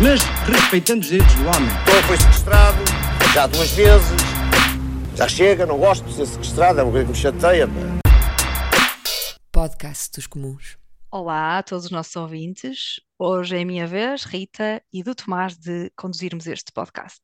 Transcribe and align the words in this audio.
mas 0.00 0.20
respeitando 0.46 1.00
os 1.00 1.08
direitos 1.08 1.34
do 1.34 1.42
homem. 1.42 1.68
Então 1.82 2.02
foi 2.06 2.16
sequestrado, 2.16 2.78
já 3.34 3.46
duas 3.46 3.70
vezes. 3.72 4.16
Já 5.16 5.28
chega, 5.28 5.66
não 5.66 5.78
gosto 5.78 6.04
de 6.04 6.14
ser 6.14 6.26
sequestrado, 6.26 6.78
é 6.78 6.82
uma 6.84 6.92
coisa 6.92 7.06
que 7.06 7.12
me 7.12 7.18
chateia. 7.18 7.68
Podcast 9.50 10.12
dos 10.14 10.28
Comuns. 10.28 10.78
Olá 11.10 11.58
a 11.58 11.62
todos 11.62 11.86
os 11.86 11.90
nossos 11.90 12.14
ouvintes. 12.14 13.00
Hoje 13.18 13.56
é 13.56 13.62
a 13.62 13.64
minha 13.64 13.86
vez, 13.86 14.22
Rita 14.22 14.80
e 14.92 15.02
do 15.02 15.14
Tomás, 15.14 15.56
de 15.56 15.90
conduzirmos 15.96 16.46
este 16.46 16.70
podcast. 16.70 17.20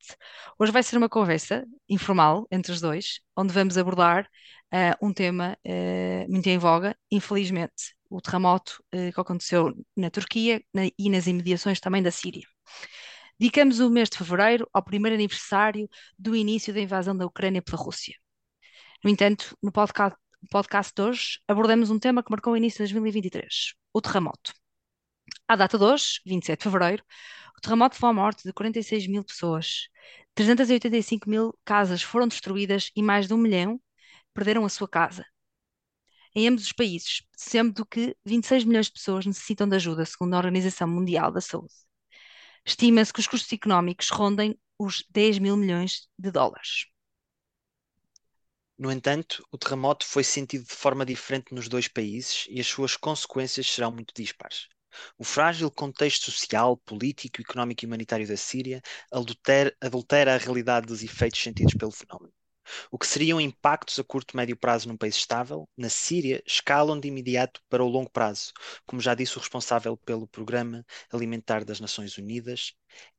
Hoje 0.59 0.71
vai 0.71 0.83
ser 0.83 0.97
uma 0.97 1.07
conversa 1.07 1.65
informal 1.87 2.45
entre 2.51 2.73
os 2.73 2.81
dois, 2.81 3.21
onde 3.37 3.53
vamos 3.53 3.77
abordar 3.77 4.27
uh, 4.73 5.05
um 5.05 5.13
tema 5.13 5.57
uh, 5.65 6.31
muito 6.31 6.47
em 6.47 6.57
voga, 6.57 6.93
infelizmente, 7.09 7.95
o 8.15 8.21
terremoto 8.21 8.81
uh, 8.93 9.11
que 9.13 9.19
aconteceu 9.19 9.73
na 9.95 10.09
Turquia 10.09 10.63
na, 10.73 10.83
e 10.97 11.09
nas 11.09 11.27
imediações 11.27 11.79
também 11.79 12.01
da 12.01 12.11
Síria. 12.11 12.47
Dedicamos 13.37 13.81
o 13.81 13.89
mês 13.89 14.09
de 14.09 14.17
fevereiro 14.17 14.67
ao 14.73 14.81
primeiro 14.81 15.15
aniversário 15.15 15.89
do 16.17 16.35
início 16.35 16.73
da 16.73 16.79
invasão 16.79 17.15
da 17.15 17.25
Ucrânia 17.25 17.61
pela 17.61 17.77
Rússia. 17.77 18.15
No 19.03 19.09
entanto, 19.09 19.57
no 19.61 19.71
podcast, 19.71 20.17
podcast 20.49 20.93
de 20.95 21.01
hoje 21.01 21.39
abordamos 21.47 21.89
um 21.89 21.99
tema 21.99 22.23
que 22.23 22.31
marcou 22.31 22.53
o 22.53 22.57
início 22.57 22.77
de 22.77 22.93
2023, 22.93 23.73
o 23.93 24.01
terremoto. 24.01 24.53
À 25.47 25.57
data 25.57 25.77
de 25.77 25.83
hoje, 25.83 26.21
27 26.25 26.59
de 26.59 26.63
fevereiro, 26.63 27.03
o 27.57 27.61
terremoto 27.61 27.97
foi 27.97 28.09
a 28.09 28.13
morte 28.13 28.43
de 28.43 28.53
46 28.53 29.07
mil 29.07 29.23
pessoas, 29.25 29.89
385 30.33 31.29
mil 31.29 31.53
casas 31.65 32.01
foram 32.01 32.27
destruídas 32.29 32.91
e 32.95 33.03
mais 33.03 33.27
de 33.27 33.33
um 33.33 33.37
milhão 33.37 33.81
perderam 34.33 34.63
a 34.63 34.69
sua 34.69 34.87
casa. 34.87 35.25
Em 36.35 36.47
ambos 36.49 36.65
os 36.65 36.73
países, 36.73 37.23
sendo 37.35 37.85
que 37.85 38.15
26 38.25 38.65
milhões 38.65 38.87
de 38.87 38.93
pessoas 38.93 39.25
necessitam 39.25 39.67
de 39.67 39.75
ajuda, 39.77 40.05
segundo 40.05 40.33
a 40.33 40.37
Organização 40.37 40.87
Mundial 40.87 41.31
da 41.31 41.41
Saúde. 41.41 41.73
Estima-se 42.65 43.13
que 43.13 43.19
os 43.19 43.27
custos 43.27 43.51
económicos 43.53 44.09
rondem 44.09 44.59
os 44.77 45.05
10 45.09 45.39
mil 45.39 45.55
milhões 45.55 46.09
de 46.19 46.31
dólares. 46.31 46.87
No 48.77 48.91
entanto, 48.91 49.45
o 49.51 49.57
terremoto 49.57 50.05
foi 50.05 50.23
sentido 50.23 50.65
de 50.65 50.73
forma 50.73 51.05
diferente 51.05 51.53
nos 51.53 51.69
dois 51.69 51.87
países 51.87 52.45
e 52.49 52.59
as 52.59 52.67
suas 52.67 52.97
consequências 52.97 53.67
serão 53.67 53.91
muito 53.91 54.13
dispares. 54.13 54.67
O 55.17 55.23
frágil 55.23 55.71
contexto 55.71 56.31
social, 56.31 56.77
político, 56.77 57.41
económico 57.41 57.83
e 57.83 57.87
humanitário 57.87 58.27
da 58.27 58.37
Síria 58.37 58.81
adultera, 59.11 59.75
adultera 59.81 60.35
a 60.35 60.37
realidade 60.37 60.87
dos 60.87 61.03
efeitos 61.03 61.41
sentidos 61.41 61.73
pelo 61.73 61.91
fenómeno. 61.91 62.33
O 62.91 62.97
que 62.97 63.07
seriam 63.07 63.39
impactos 63.39 63.99
a 63.99 64.03
curto 64.03 64.33
e 64.33 64.37
médio 64.37 64.57
prazo 64.57 64.87
num 64.87 64.97
país 64.97 65.15
estável, 65.15 65.69
na 65.77 65.89
Síria, 65.89 66.41
escalam 66.45 66.99
de 66.99 67.07
imediato 67.07 67.61
para 67.69 67.83
o 67.83 67.87
longo 67.87 68.09
prazo, 68.09 68.53
como 68.85 69.01
já 69.01 69.13
disse 69.15 69.37
o 69.37 69.39
responsável 69.39 69.97
pelo 69.97 70.27
Programa 70.27 70.85
Alimentar 71.11 71.63
das 71.63 71.79
Nações 71.79 72.17
Unidas, 72.17 72.73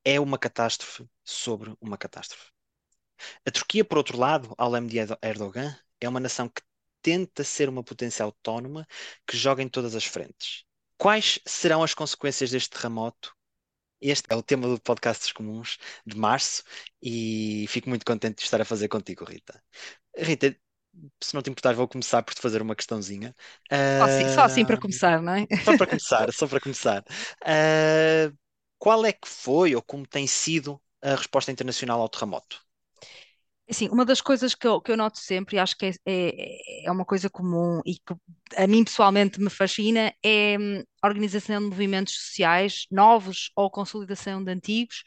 é 0.04 0.18
uma 0.20 0.38
catástrofe 0.38 1.08
sobre 1.24 1.74
uma 1.80 1.98
catástrofe. 1.98 2.50
A 3.44 3.50
Turquia, 3.50 3.84
por 3.84 3.98
outro 3.98 4.18
lado, 4.18 4.54
ao 4.58 4.70
leme 4.70 4.88
de 4.88 4.98
Erdogan, 5.22 5.76
é 6.00 6.08
uma 6.08 6.20
nação 6.20 6.48
que 6.48 6.62
tenta 7.00 7.44
ser 7.44 7.68
uma 7.68 7.84
potência 7.84 8.24
autónoma 8.24 8.86
que 9.26 9.36
joga 9.36 9.62
em 9.62 9.68
todas 9.68 9.94
as 9.94 10.04
frentes. 10.04 10.64
Quais 10.98 11.38
serão 11.46 11.82
as 11.82 11.94
consequências 11.94 12.50
deste 12.50 12.70
terremoto 12.70 13.35
este 14.00 14.26
é 14.30 14.36
o 14.36 14.42
tema 14.42 14.68
do 14.68 14.80
podcast 14.80 15.24
dos 15.24 15.32
comuns 15.32 15.78
de 16.06 16.16
março 16.16 16.62
e 17.02 17.66
fico 17.68 17.88
muito 17.88 18.04
contente 18.04 18.36
de 18.38 18.42
estar 18.42 18.60
a 18.60 18.64
fazer 18.64 18.88
contigo, 18.88 19.24
Rita. 19.24 19.62
Rita, 20.16 20.56
se 21.22 21.34
não 21.34 21.42
te 21.42 21.50
importar, 21.50 21.74
vou 21.74 21.88
começar 21.88 22.22
por 22.22 22.34
te 22.34 22.40
fazer 22.40 22.62
uma 22.62 22.74
questãozinha. 22.74 23.34
Só 23.70 24.04
assim, 24.04 24.34
só 24.34 24.42
assim 24.42 24.64
para 24.64 24.78
começar, 24.78 25.22
não 25.22 25.34
é? 25.34 25.46
Só 25.64 25.76
para 25.76 25.86
começar, 25.86 26.32
só 26.32 26.46
para 26.46 26.60
começar. 26.60 27.04
Uh, 27.42 28.36
qual 28.78 29.04
é 29.04 29.12
que 29.12 29.28
foi 29.28 29.74
ou 29.74 29.82
como 29.82 30.06
tem 30.06 30.26
sido 30.26 30.80
a 31.02 31.14
resposta 31.14 31.52
internacional 31.52 32.00
ao 32.00 32.08
terremoto? 32.08 32.65
Assim, 33.68 33.88
uma 33.88 34.04
das 34.04 34.20
coisas 34.20 34.54
que 34.54 34.66
eu, 34.66 34.80
que 34.80 34.92
eu 34.92 34.96
noto 34.96 35.18
sempre, 35.18 35.56
e 35.56 35.58
acho 35.58 35.76
que 35.76 35.86
é, 35.86 35.92
é, 36.06 36.86
é 36.86 36.90
uma 36.92 37.04
coisa 37.04 37.28
comum 37.28 37.80
e 37.84 37.94
que 37.94 38.14
a 38.56 38.66
mim 38.66 38.84
pessoalmente 38.84 39.40
me 39.40 39.50
fascina, 39.50 40.12
é 40.22 40.56
hum, 40.58 40.82
a 41.02 41.08
organização 41.08 41.60
de 41.60 41.66
movimentos 41.66 42.14
sociais 42.14 42.86
novos 42.90 43.50
ou 43.56 43.70
consolidação 43.70 44.42
de 44.42 44.52
antigos 44.52 45.02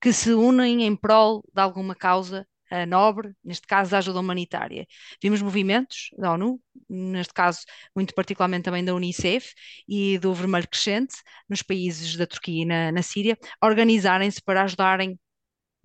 que 0.00 0.12
se 0.12 0.32
unem 0.34 0.84
em 0.84 0.94
prol 0.94 1.42
de 1.54 1.62
alguma 1.62 1.94
causa 1.94 2.46
uh, 2.70 2.86
nobre, 2.86 3.32
neste 3.44 3.66
caso 3.66 3.90
da 3.92 3.98
ajuda 3.98 4.20
humanitária. 4.20 4.86
Vimos 5.22 5.40
movimentos 5.42 6.08
da 6.18 6.32
ONU, 6.32 6.60
neste 6.88 7.32
caso 7.32 7.60
muito 7.94 8.14
particularmente 8.14 8.64
também 8.64 8.84
da 8.84 8.94
Unicef 8.94 9.54
e 9.88 10.18
do 10.18 10.34
Vermelho 10.34 10.68
Crescente, 10.68 11.14
nos 11.48 11.62
países 11.62 12.16
da 12.16 12.26
Turquia 12.26 12.62
e 12.62 12.64
na, 12.66 12.92
na 12.92 13.02
Síria, 13.02 13.38
organizarem-se 13.62 14.42
para 14.42 14.62
ajudarem 14.64 15.18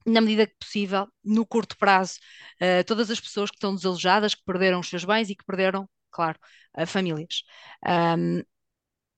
na 0.08 0.22
medida 0.22 0.48
que 0.48 0.56
possível, 0.60 1.08
no 1.24 1.46
curto 1.46 1.78
prazo, 1.78 2.20
uh, 2.62 2.84
todas 2.86 3.12
as 3.12 3.20
pessoas 3.20 3.50
que 3.50 3.58
estão 3.58 3.76
desalojadas, 3.76 4.34
que 4.36 4.44
perderam 4.46 4.80
os 4.80 4.90
seus 4.90 5.04
bens 5.06 5.30
e 5.30 5.36
que 5.36 5.46
perderam, 5.46 5.90
claro, 6.12 6.40
uh, 6.78 6.88
famílias. 6.88 7.44
Um, 7.86 8.42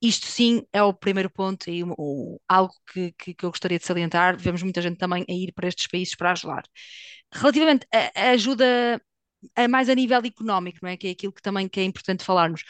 isto 0.01 0.27
sim 0.27 0.65
é 0.71 0.81
o 0.81 0.93
primeiro 0.93 1.29
ponto 1.29 1.69
e 1.69 1.83
o, 1.83 2.39
algo 2.47 2.73
que, 2.91 3.11
que, 3.13 3.33
que, 3.33 3.45
eu 3.45 3.49
gostaria 3.51 3.77
de 3.77 3.85
salientar. 3.85 4.37
Vemos 4.37 4.63
muita 4.63 4.81
gente 4.81 4.97
também 4.97 5.25
a 5.29 5.33
ir 5.33 5.51
para 5.53 5.67
estes 5.67 5.87
países 5.87 6.15
para 6.15 6.31
ajudar. 6.31 6.63
Relativamente 7.33 7.85
à 7.91 8.31
ajuda 8.31 9.01
mais 9.69 9.89
a 9.89 9.95
nível 9.95 10.19
económico, 10.19 10.79
não 10.81 10.89
é? 10.89 10.97
Que 10.97 11.07
é 11.07 11.11
aquilo 11.11 11.33
que 11.33 11.41
também 11.41 11.67
que 11.67 11.79
é 11.79 11.83
importante 11.83 12.23
falarmos. 12.23 12.63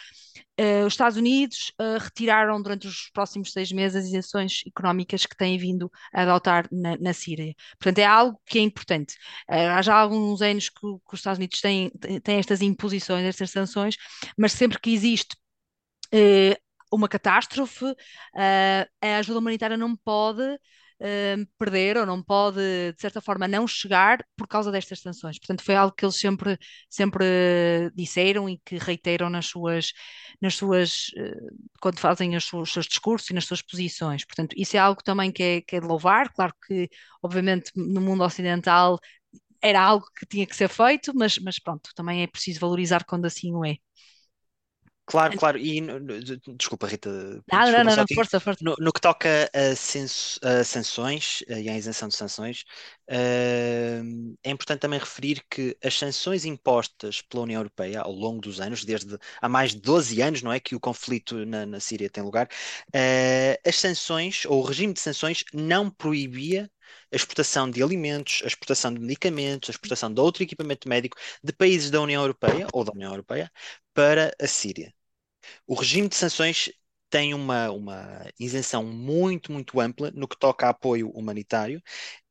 Uh, 0.59 0.85
os 0.85 0.93
Estados 0.93 1.17
Unidos 1.17 1.71
uh, 1.79 1.97
retiraram 1.99 2.61
durante 2.61 2.85
os 2.85 3.09
próximos 3.11 3.53
seis 3.53 3.71
meses 3.71 3.95
as 3.95 4.05
isenções 4.05 4.61
económicas 4.67 5.25
que 5.25 5.35
têm 5.35 5.57
vindo 5.57 5.89
a 6.13 6.23
adotar 6.23 6.67
na, 6.71 6.97
na 6.97 7.13
Síria. 7.13 7.55
Portanto, 7.79 7.99
é 7.99 8.05
algo 8.05 8.39
que 8.45 8.59
é 8.59 8.61
importante. 8.61 9.15
Uh, 9.49 9.71
há 9.73 9.81
já 9.81 9.95
alguns 9.95 10.41
anos 10.41 10.69
que, 10.69 10.81
que, 10.81 11.13
os 11.13 11.19
Estados 11.19 11.37
Unidos 11.37 11.61
têm, 11.61 11.89
têm 12.23 12.39
estas 12.39 12.61
imposições, 12.61 13.23
estas 13.23 13.51
sanções, 13.51 13.95
mas 14.37 14.51
sempre 14.51 14.79
que 14.79 14.91
existe 14.91 15.37
uma 16.91 17.07
catástrofe, 17.07 17.85
a 18.33 19.17
ajuda 19.19 19.37
humanitária 19.37 19.77
não 19.77 19.95
pode 19.95 20.41
uh, 21.01 21.45
perder 21.57 21.97
ou 21.97 22.05
não 22.05 22.21
pode, 22.23 22.57
de 22.93 23.01
certa 23.01 23.21
forma, 23.21 23.47
não 23.47 23.67
chegar 23.67 24.19
por 24.35 24.47
causa 24.47 24.71
destas 24.71 24.99
sanções. 25.01 25.39
Portanto, 25.39 25.63
foi 25.63 25.75
algo 25.75 25.93
que 25.95 26.05
eles 26.05 26.19
sempre, 26.19 26.57
sempre 26.89 27.25
disseram 27.95 28.49
e 28.49 28.59
que 28.65 28.77
reiteram 28.77 29.29
nas 29.29 29.47
suas, 29.47 29.93
nas 30.41 30.55
suas 30.55 31.09
uh, 31.17 31.55
quando 31.81 31.99
fazem 31.99 32.35
os 32.35 32.45
seus, 32.45 32.69
os 32.69 32.73
seus, 32.73 32.87
discursos 32.87 33.29
e 33.29 33.33
nas 33.33 33.45
suas 33.45 33.61
posições. 33.61 34.25
Portanto, 34.25 34.53
isso 34.57 34.75
é 34.77 34.79
algo 34.79 35.03
também 35.03 35.31
que 35.31 35.43
é, 35.43 35.61
que 35.61 35.75
é 35.75 35.79
de 35.81 35.87
louvar. 35.87 36.31
Claro 36.33 36.53
que, 36.67 36.89
obviamente, 37.21 37.71
no 37.75 38.01
mundo 38.01 38.23
ocidental 38.23 38.99
era 39.61 39.81
algo 39.81 40.05
que 40.17 40.25
tinha 40.25 40.45
que 40.47 40.55
ser 40.55 40.69
feito, 40.69 41.13
mas, 41.15 41.37
mas 41.39 41.59
pronto, 41.59 41.89
também 41.95 42.23
é 42.23 42.27
preciso 42.27 42.59
valorizar 42.59 43.03
quando 43.05 43.25
assim 43.25 43.53
o 43.53 43.65
é. 43.65 43.77
Claro, 45.09 45.35
claro, 45.39 45.57
e 45.57 45.81
desculpa, 46.55 46.85
Rita. 46.85 47.09
Não, 47.09 47.41
desculpa, 47.41 47.83
não, 47.83 47.83
não, 47.83 47.95
não 47.95 48.05
força, 48.13 48.39
força. 48.39 48.59
No, 48.63 48.75
no, 48.79 48.93
que 48.93 49.01
toca 49.01 49.49
a, 49.51 50.59
a 50.59 50.63
sanções 50.63 51.43
e 51.47 51.67
à 51.67 51.75
isenção 51.75 52.07
de 52.07 52.15
sanções, 52.15 52.63
uh, 53.09 54.37
é 54.43 54.51
importante 54.51 54.81
também 54.81 54.99
referir 54.99 55.43
que 55.49 55.75
as 55.83 55.97
sanções 55.97 56.45
impostas 56.45 57.23
pela 57.23 57.41
União 57.41 57.59
Europeia 57.59 58.01
ao 58.01 58.11
longo 58.11 58.39
dos 58.39 58.61
anos, 58.61 58.85
desde 58.85 59.17
há 59.41 59.49
mais 59.49 59.71
de 59.71 59.81
12 59.81 60.21
anos, 60.21 60.43
não 60.43 60.53
é? 60.53 60.59
Que 60.59 60.75
o 60.75 60.79
conflito 60.79 61.43
na, 61.43 61.65
na 61.65 61.79
Síria 61.79 62.07
tem 62.07 62.23
lugar, 62.23 62.47
uh, 62.95 63.67
as 63.67 63.77
sanções, 63.77 64.45
ou 64.45 64.61
o 64.61 64.63
regime 64.63 64.93
de 64.93 64.99
sanções, 64.99 65.43
não 65.51 65.89
proibia 65.89 66.69
a 67.11 67.15
exportação 67.15 67.69
de 67.69 67.81
alimentos, 67.81 68.41
a 68.43 68.47
exportação 68.47 68.93
de 68.93 68.99
medicamentos, 68.99 69.69
a 69.69 69.71
exportação 69.71 70.13
de 70.13 70.21
outro 70.21 70.43
equipamento 70.43 70.87
médico 70.87 71.17
de 71.43 71.51
países 71.51 71.89
da 71.89 71.99
União 71.99 72.21
Europeia 72.21 72.67
ou 72.73 72.83
da 72.83 72.91
União 72.91 73.11
Europeia 73.11 73.51
para 73.93 74.31
a 74.39 74.47
Síria. 74.47 74.93
O 75.67 75.73
regime 75.75 76.07
de 76.09 76.15
sanções 76.15 76.71
tem 77.09 77.33
uma, 77.33 77.71
uma 77.71 78.25
isenção 78.39 78.83
muito, 78.83 79.51
muito 79.51 79.79
ampla 79.79 80.11
no 80.11 80.27
que 80.27 80.37
toca 80.37 80.67
a 80.67 80.69
apoio 80.69 81.09
humanitário, 81.09 81.81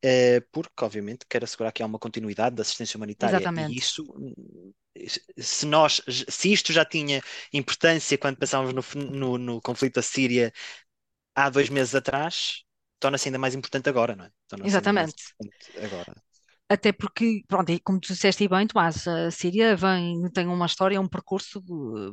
eh, 0.02 0.40
porque, 0.52 0.84
obviamente, 0.84 1.26
quer 1.28 1.42
assegurar 1.42 1.72
que 1.72 1.82
há 1.82 1.86
uma 1.86 1.98
continuidade 1.98 2.54
da 2.54 2.62
assistência 2.62 2.96
humanitária. 2.96 3.36
Exatamente. 3.36 3.74
E 3.74 3.78
isso, 3.78 4.04
se, 5.38 5.66
nós, 5.66 6.00
se 6.28 6.52
isto 6.52 6.72
já 6.72 6.84
tinha 6.84 7.20
importância 7.52 8.16
quando 8.18 8.36
pensávamos 8.36 8.72
no, 8.94 9.02
no, 9.10 9.38
no 9.38 9.60
conflito 9.60 9.96
da 9.96 10.02
Síria 10.02 10.52
há 11.34 11.50
dois 11.50 11.68
meses 11.68 11.94
atrás, 11.94 12.62
torna-se 13.00 13.28
ainda 13.28 13.38
mais 13.38 13.54
importante 13.54 13.88
agora, 13.88 14.16
não 14.16 14.24
é? 14.24 14.30
Exatamente. 14.64 15.14
agora. 15.82 16.14
Até 16.70 16.92
porque, 16.92 17.42
pronto, 17.48 17.72
como 17.82 17.98
tu 17.98 18.08
disseste 18.12 18.46
bem, 18.46 18.66
Tomás, 18.66 19.06
a 19.08 19.30
Síria 19.30 19.74
vem, 19.74 20.28
tem 20.32 20.46
uma 20.46 20.66
história, 20.66 21.00
um 21.00 21.08
percurso 21.08 21.62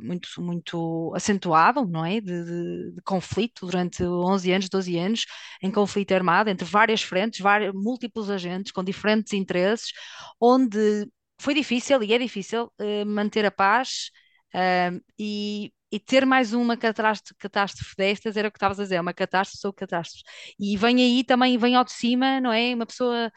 muito, 0.02 0.28
muito 0.38 1.12
acentuado, 1.14 1.86
não 1.86 2.04
é? 2.04 2.20
De, 2.22 2.44
de- 2.44 2.92
de 2.94 3.02
conflito 3.02 3.66
durante 3.66 4.02
11 4.04 4.50
anos, 4.52 4.68
12 4.70 4.96
anos, 4.98 5.26
em 5.62 5.70
conflito 5.70 6.12
armado 6.12 6.48
entre 6.48 6.64
várias 6.66 7.02
frentes, 7.02 7.40
vários, 7.40 7.72
múltiplos 7.74 8.30
agentes 8.30 8.72
com 8.72 8.82
diferentes 8.82 9.32
interesses, 9.34 9.92
onde 10.40 11.06
foi 11.40 11.54
difícil 11.54 12.02
e 12.02 12.12
é 12.14 12.18
difícil 12.18 12.72
eh, 12.78 13.04
manter 13.04 13.44
a 13.44 13.50
paz, 13.50 14.10
ah, 14.54 14.90
e, 15.18 15.72
e 15.92 16.00
ter 16.00 16.24
mais 16.26 16.52
uma 16.54 16.76
catástrofe, 16.76 17.34
catástrofe 17.38 17.94
destas 17.96 18.36
era 18.36 18.48
o 18.48 18.50
que 18.50 18.56
estavas 18.58 18.80
a 18.80 18.82
dizer, 18.84 19.00
uma 19.00 19.12
catástrofe 19.14 19.60
sobre 19.60 19.76
catástrofe. 19.80 20.24
E 20.58 20.76
vem 20.76 20.96
aí 21.02 21.24
também, 21.24 21.58
vem 21.58 21.74
ao 21.76 21.84
de 21.84 21.92
cima, 21.92 22.40
não 22.40 22.52
é? 22.52 22.74
Uma 22.74 22.86
pessoa 22.86 23.30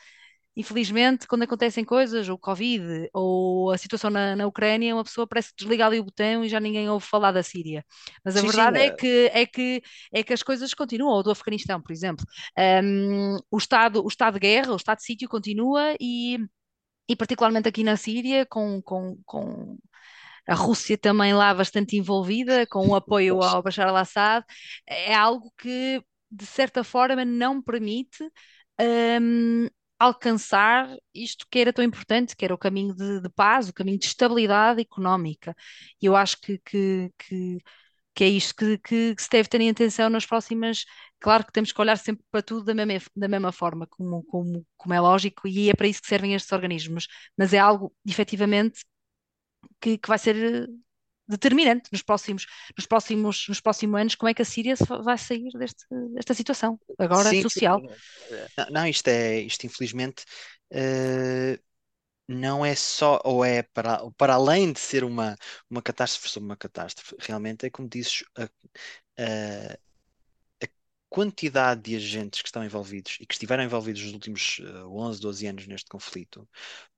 Infelizmente, 0.60 1.26
quando 1.26 1.44
acontecem 1.44 1.86
coisas, 1.86 2.28
o 2.28 2.38
Covid 2.38 3.10
ou 3.14 3.72
a 3.72 3.78
situação 3.78 4.10
na, 4.10 4.36
na 4.36 4.46
Ucrânia, 4.46 4.94
uma 4.94 5.06
pessoa 5.06 5.26
parece 5.26 5.52
que 5.52 5.56
desliga 5.60 5.86
ali 5.86 6.00
o 6.02 6.04
botão 6.04 6.44
e 6.44 6.50
já 6.50 6.60
ninguém 6.60 6.90
ouve 6.90 7.06
falar 7.06 7.32
da 7.32 7.42
Síria. 7.42 7.86
Mas 8.26 8.36
a 8.36 8.42
Sim, 8.42 8.48
sim, 8.50 8.60
verdade 8.60 8.78
é 8.80 8.90
eh, 8.90 8.92
que, 8.92 9.32
é 9.34 9.46
que, 9.46 9.82
é 10.12 10.22
que 10.22 10.34
as 10.34 10.44
coisas 10.44 10.74
continuam, 10.74 11.14
ou 11.14 11.24
do 11.24 11.32
Afeganistão, 11.32 11.82
por 11.82 11.94
exemplo. 11.94 12.26
Um, 12.84 13.38
o 13.50 13.58
estado, 13.58 14.04
o 14.04 14.08
estado 14.10 14.34
de 14.34 14.42
guerra, 14.42 14.74
o 14.74 14.76
estado 14.76 14.98
de 14.98 15.06
sítio 15.06 15.30
continua 15.30 15.96
e, 16.00 16.38
e 17.10 17.16
particularmente 17.16 17.70
aqui 17.70 17.84
na 17.84 17.98
Síria, 17.98 18.46
com, 18.46 18.82
com, 18.82 19.18
com 19.26 19.78
a 20.48 20.56
Rússia 20.56 20.98
também 20.98 21.34
lá 21.34 21.54
bastante 21.54 21.98
envolvida, 21.98 22.68
com 22.68 22.88
o 22.88 22.96
apoio 22.96 23.42
ao 23.42 23.64
Bashar 23.64 23.88
al-Assad, 23.88 24.46
é 24.88 25.14
algo 25.16 25.54
que, 25.58 26.04
de 26.32 26.46
certa 26.46 26.84
forma, 26.84 27.24
não 27.26 27.62
permite 27.62 28.24
hum, 29.22 29.68
alcançar 30.00 30.90
isto 31.14 31.46
que 31.52 31.60
era 31.60 31.74
tão 31.74 31.84
importante, 31.84 32.36
que 32.36 32.46
era 32.46 32.54
o 32.54 32.58
caminho 32.58 32.96
de, 32.96 33.22
de 33.22 33.30
paz, 33.30 33.70
o 33.70 33.74
caminho 33.74 34.00
de 34.00 34.06
estabilidade 34.08 34.82
económica. 34.82 35.56
E 36.02 36.06
eu 36.06 36.16
acho 36.16 36.40
que, 36.42 36.58
que, 36.60 37.12
que, 37.18 37.58
que 38.16 38.24
é 38.24 38.28
isto 38.30 38.56
que, 38.56 38.78
que 38.80 39.16
se 39.20 39.30
deve 39.30 39.50
ter 39.50 39.62
em 39.62 39.70
atenção 39.70 40.10
nas 40.10 40.26
próximas. 40.26 40.86
Claro 41.20 41.46
que 41.46 41.52
temos 41.54 41.72
que 41.72 41.82
olhar 41.82 41.98
sempre 41.98 42.26
para 42.32 42.42
tudo 42.44 42.64
da 42.66 42.76
mesma, 42.76 43.10
da 43.16 43.28
mesma 43.28 43.52
forma, 43.52 43.88
como, 43.88 44.24
como, 44.26 44.66
como 44.78 44.94
é 44.94 45.00
lógico, 45.02 45.48
e 45.48 45.70
é 45.70 45.74
para 45.76 45.88
isso 45.88 46.02
que 46.02 46.08
servem 46.08 46.34
estes 46.36 46.52
organismos, 46.52 47.08
mas 47.38 47.54
é 47.54 47.60
algo, 47.60 47.94
efetivamente, 48.06 48.82
que, 49.82 49.98
que 49.98 50.10
vai 50.10 50.20
ser 50.20 50.36
eh, 50.38 50.68
determinante 51.30 51.90
nos 51.92 52.02
próximos, 52.02 52.46
nos 52.78 52.86
próximos, 52.88 53.46
nos 53.48 53.62
próximos 53.62 54.02
anos, 54.02 54.16
como 54.16 54.30
é 54.30 54.34
que 54.34 54.42
a 54.42 54.46
Síria 54.46 54.76
vai 55.04 55.18
sair 55.18 55.50
deste, 55.58 55.86
desta 56.14 56.34
situação, 56.34 56.80
agora 56.98 57.30
Sim, 57.30 57.42
social. 57.42 57.84
Não, 58.58 58.66
não, 58.72 58.88
isto 58.88 59.08
é, 59.08 59.40
isto 59.42 59.66
infelizmente 59.66 60.24
eh, 60.72 61.60
não 62.28 62.66
é 62.66 62.76
só, 62.76 63.22
ou 63.26 63.44
é 63.46 63.64
para, 63.64 64.00
para 64.18 64.36
além 64.36 64.74
de 64.74 64.80
ser 64.80 65.04
uma, 65.04 65.36
uma 65.70 65.82
catástrofe 65.82 66.30
sobre 66.30 66.48
uma 66.50 66.58
catástrofe, 66.58 67.16
realmente 67.20 67.66
é 67.66 67.70
como 67.72 67.90
dizes, 67.90 68.24
a- 68.38 68.46
a 69.24 69.80
quantidade 71.10 71.82
de 71.82 71.96
agentes 71.96 72.42
que 72.42 72.48
estão 72.48 72.64
envolvidos 72.64 73.18
e 73.20 73.26
que 73.26 73.34
estiveram 73.34 73.64
envolvidos 73.64 74.04
nos 74.04 74.14
últimos 74.14 74.62
eh, 74.62 74.84
11, 74.86 75.20
12 75.22 75.48
anos 75.48 75.68
neste 75.68 75.90
conflito 75.90 76.48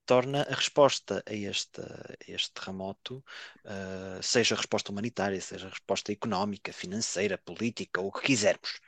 torna 0.06 0.42
a 0.42 0.54
resposta 0.54 1.22
a 1.26 1.32
este, 1.34 1.80
a 1.80 2.14
este 2.28 2.52
terremoto, 2.52 3.24
eh, 3.64 4.20
seja 4.22 4.54
a 4.54 4.58
resposta 4.58 4.90
humanitária, 4.92 5.40
seja 5.40 5.66
a 5.66 5.70
resposta 5.70 6.12
económica, 6.12 6.72
financeira, 6.72 7.38
política, 7.38 8.00
ou 8.00 8.08
o 8.08 8.12
que 8.12 8.22
quisermos, 8.26 8.80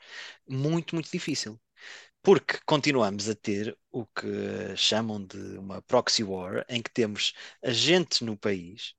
muito, 0.48 0.94
muito 0.94 1.10
difícil. 1.10 1.60
Porque 2.22 2.58
continuamos 2.66 3.28
a 3.28 3.34
ter 3.34 3.76
o 3.92 4.06
que 4.06 4.76
chamam 4.76 5.24
de 5.24 5.58
uma 5.58 5.82
proxy 5.82 6.24
war, 6.24 6.64
em 6.68 6.82
que 6.82 6.90
temos 6.90 7.34
agentes 7.62 8.20
no 8.22 8.36
país 8.36 8.94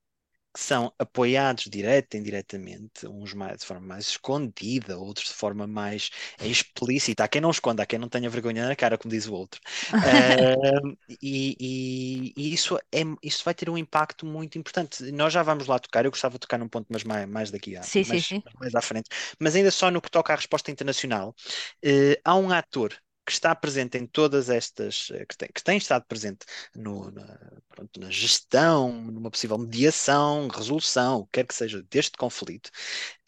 que 0.56 0.62
são 0.62 0.94
apoiados 0.98 1.66
direta 1.66 2.18
e 2.18 2.22
indiretamente, 2.22 3.06
uns 3.08 3.34
mais, 3.34 3.60
de 3.60 3.66
forma 3.66 3.86
mais 3.88 4.08
escondida, 4.08 4.98
outros 4.98 5.28
de 5.28 5.34
forma 5.34 5.68
mais 5.68 6.10
explícita. 6.42 7.26
Há 7.26 7.28
quem 7.28 7.42
não 7.42 7.52
esconda, 7.52 7.84
há 7.84 7.86
quem 7.86 8.00
não 8.00 8.08
tenha 8.10 8.30
vergonha 8.30 8.68
na 8.68 8.76
cara, 8.76 8.98
como 8.98 9.12
diz 9.14 9.28
o 9.28 9.34
outro. 9.34 9.62
Ahm, 10.04 10.96
e, 11.22 11.58
e- 11.60 12.34
e 12.38 12.54
isso, 12.54 12.78
é, 12.94 13.02
isso 13.24 13.44
vai 13.44 13.54
ter 13.54 13.70
um 13.70 13.78
impacto 13.78 14.26
muito 14.26 14.58
importante. 14.58 15.12
Nós 15.12 15.34
já 15.34 15.44
vamos 15.44 15.68
lá 15.68 15.78
tocar, 15.80 16.06
eu 16.06 16.12
gostava 16.12 16.36
de 16.36 16.40
tocar 16.40 16.58
num 16.58 16.70
ponto, 16.70 16.88
mas 16.90 17.04
mais, 17.04 17.28
mais 17.28 17.52
daqui 17.52 17.76
a, 17.76 17.90
Sim, 17.92 18.04
sim, 18.04 18.22
mais, 18.22 18.22
sim. 18.22 18.44
mais 18.60 18.74
à 18.76 18.82
frente. 18.82 19.10
Mas 19.40 19.56
ainda 19.56 19.72
só 19.72 19.92
no 19.92 20.02
que 20.02 20.10
toca 20.12 20.34
à 20.34 20.36
resposta 20.38 20.72
internacional, 20.72 21.36
eh, 21.84 22.20
há 22.24 22.36
um 22.36 22.52
ator 22.52 22.94
que 23.26 23.32
está 23.32 23.56
presente 23.56 23.98
em 23.98 24.06
todas 24.08 24.50
estas, 24.50 25.10
eh, 25.12 25.26
que 25.26 25.38
tem, 25.38 25.50
que 25.54 25.64
tem 25.64 25.78
estado 25.78 26.06
presente 26.08 26.46
no, 26.76 27.12
na, 27.12 27.40
pronto, 27.70 28.00
na 28.00 28.10
gestão, 28.12 28.92
numa 28.94 29.32
possível 29.32 29.58
mediação, 29.58 30.48
resolução, 30.48 31.20
o 31.20 31.26
que 31.26 31.32
quer 31.42 31.48
que 31.48 31.56
seja 31.56 31.84
deste 31.90 32.18
conflito, 32.18 32.70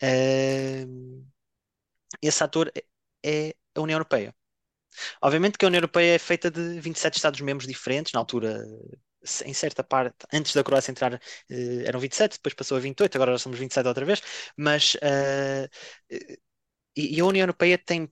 eh, 0.02 0.86
esse 2.22 2.44
ator 2.44 2.72
é 2.76 2.84
é 3.24 3.54
a 3.76 3.82
União 3.82 3.96
Europeia. 3.98 4.34
Obviamente 5.22 5.58
que 5.58 5.66
a 5.66 5.70
União 5.70 5.80
Europeia 5.80 6.16
é 6.16 6.20
feita 6.20 6.52
de 6.52 6.80
27 6.82 7.16
Estados-membros 7.18 7.68
diferentes, 7.68 8.14
na 8.14 8.20
altura, 8.22 8.64
em 9.46 9.54
certa 9.54 9.84
parte, 9.84 10.18
antes 10.34 10.54
da 10.54 10.64
Croácia 10.64 10.92
entrar, 10.92 11.16
eh, 11.50 11.84
eram 11.86 12.00
27, 12.00 12.34
depois 12.38 12.54
passou 12.56 12.78
a 12.78 12.82
28, 12.82 13.16
agora 13.16 13.34
já 13.34 13.40
somos 13.40 13.60
27 13.60 13.88
outra 13.88 14.06
vez, 14.06 14.22
mas 14.58 14.96
e 16.96 17.16
e 17.18 17.20
a 17.22 17.26
União 17.26 17.44
Europeia 17.44 17.78
tem 17.78 18.12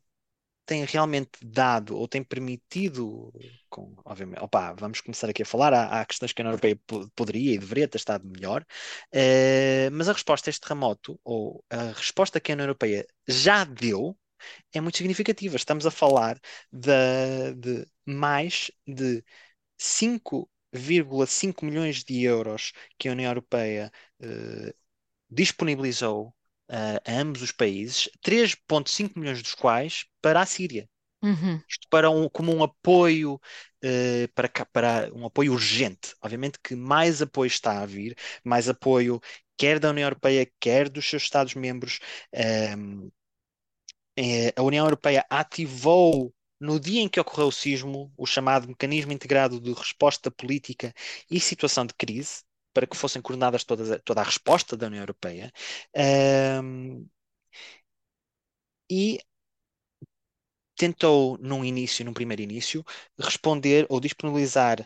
tem 0.65 0.83
realmente 0.85 1.31
dado 1.43 1.97
ou 1.97 2.07
tem 2.07 2.23
permitido, 2.23 3.33
com, 3.69 3.93
obviamente, 4.05 4.41
opa, 4.43 4.73
vamos 4.73 5.01
começar 5.01 5.29
aqui 5.29 5.43
a 5.43 5.45
falar, 5.45 5.73
há, 5.73 6.01
há 6.01 6.05
questões 6.05 6.33
que 6.33 6.41
a 6.41 6.43
União 6.43 6.53
Europeia 6.53 6.79
po- 6.87 7.09
poderia 7.15 7.53
e 7.55 7.57
deveria 7.57 7.87
ter 7.87 7.97
estado 7.97 8.25
melhor, 8.27 8.65
eh, 9.11 9.89
mas 9.91 10.09
a 10.09 10.13
resposta 10.13 10.49
a 10.49 10.51
este 10.51 10.61
terremoto, 10.61 11.19
ou 11.23 11.63
a 11.69 11.91
resposta 11.93 12.39
que 12.39 12.51
a 12.51 12.55
União 12.55 12.65
Europeia 12.65 13.05
já 13.27 13.63
deu, 13.63 14.17
é 14.73 14.81
muito 14.81 14.97
significativa. 14.97 15.55
Estamos 15.55 15.85
a 15.85 15.91
falar 15.91 16.39
da- 16.71 17.51
de, 17.53 17.87
mais 18.05 18.71
de 18.87 19.23
5,5 19.77 21.65
milhões 21.65 22.03
de 22.03 22.23
euros 22.23 22.73
que 22.97 23.09
a 23.09 23.11
União 23.13 23.31
Europeia 23.31 23.91
eh, 24.21 24.73
disponibilizou 25.29 26.34
a 26.69 27.19
ambos 27.19 27.41
os 27.41 27.51
países, 27.51 28.09
3,5 28.21 29.19
milhões 29.19 29.41
dos 29.41 29.53
quais 29.53 30.05
para 30.21 30.41
a 30.41 30.45
Síria. 30.45 30.89
Uhum. 31.21 31.59
Isto 31.67 31.87
para 31.89 32.09
um, 32.09 32.29
como 32.29 32.53
um 32.53 32.63
apoio 32.63 33.39
eh, 33.83 34.27
para, 34.35 34.49
para 34.71 35.11
um 35.13 35.25
apoio 35.25 35.53
urgente. 35.53 36.13
Obviamente 36.21 36.59
que 36.63 36.75
mais 36.75 37.21
apoio 37.21 37.47
está 37.47 37.81
a 37.81 37.85
vir, 37.85 38.15
mais 38.43 38.69
apoio 38.69 39.19
quer 39.57 39.79
da 39.79 39.89
União 39.89 40.05
Europeia, 40.05 40.51
quer 40.59 40.89
dos 40.89 41.09
seus 41.09 41.23
Estados-membros. 41.23 41.99
Ehm, 42.31 43.09
eh, 44.17 44.53
a 44.55 44.61
União 44.63 44.85
Europeia 44.85 45.25
ativou 45.29 46.33
no 46.59 46.79
dia 46.79 47.01
em 47.01 47.09
que 47.09 47.19
ocorreu 47.19 47.47
o 47.47 47.51
sismo 47.51 48.11
o 48.17 48.25
chamado 48.25 48.67
Mecanismo 48.67 49.11
Integrado 49.11 49.59
de 49.59 49.73
Resposta 49.73 50.31
Política 50.31 50.93
e 51.29 51.39
Situação 51.39 51.85
de 51.85 51.93
Crise, 51.93 52.43
para 52.75 52.87
que 52.87 52.97
fossem 52.97 53.23
coordenadas 53.23 53.65
todas, 53.65 53.89
toda 54.05 54.21
a 54.21 54.25
resposta 54.25 54.77
da 54.77 54.87
União 54.87 55.01
Europeia. 55.03 55.53
Ehm, 55.95 57.05
e 58.89 59.19
tentou, 60.75 61.37
num 61.39 61.63
início, 61.63 62.03
num 62.05 62.13
primeiro 62.13 62.41
início, 62.41 62.83
responder 63.19 63.85
ou 63.89 63.99
disponibilizar 63.99 64.85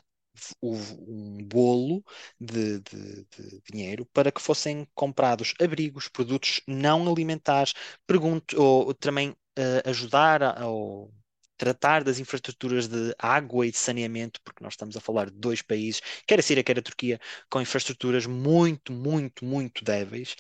um 0.62 1.44
bolo 1.46 2.04
de, 2.40 2.80
de- 2.82 3.26
de 3.26 3.62
dinheiro 3.72 4.06
para 4.14 4.32
que 4.32 4.42
fossem 4.42 4.88
comprados 4.96 5.54
abrigos, 5.62 6.08
produtos 6.08 6.62
não 6.68 7.10
alimentares, 7.12 7.74
pergunto, 8.08 8.62
ou 8.62 8.94
também 8.94 9.36
eh, 9.58 9.84
ajudar 9.90 10.42
a, 10.44 10.68
ou 10.68 11.14
tratar 11.60 12.04
das 12.06 12.20
infraestruturas 12.20 12.88
de 12.90 13.14
água 13.20 13.68
e 13.68 13.72
de 13.72 13.78
saneamento, 13.78 14.42
porque 14.44 14.64
nós 14.64 14.74
estamos 14.74 14.98
a 14.98 15.02
falar 15.02 15.30
de 15.30 15.38
dois 15.38 15.62
países, 15.62 16.02
quer 16.28 16.40
a 16.40 16.44
Síria, 16.44 16.64
quer 16.64 16.80
a 16.80 16.84
Turquia, 16.84 17.20
com 17.52 17.62
infraestruturas 17.62 18.26
muito, 18.28 18.94
muito, 18.94 19.46
muito 19.46 19.84
débeis. 19.86 20.36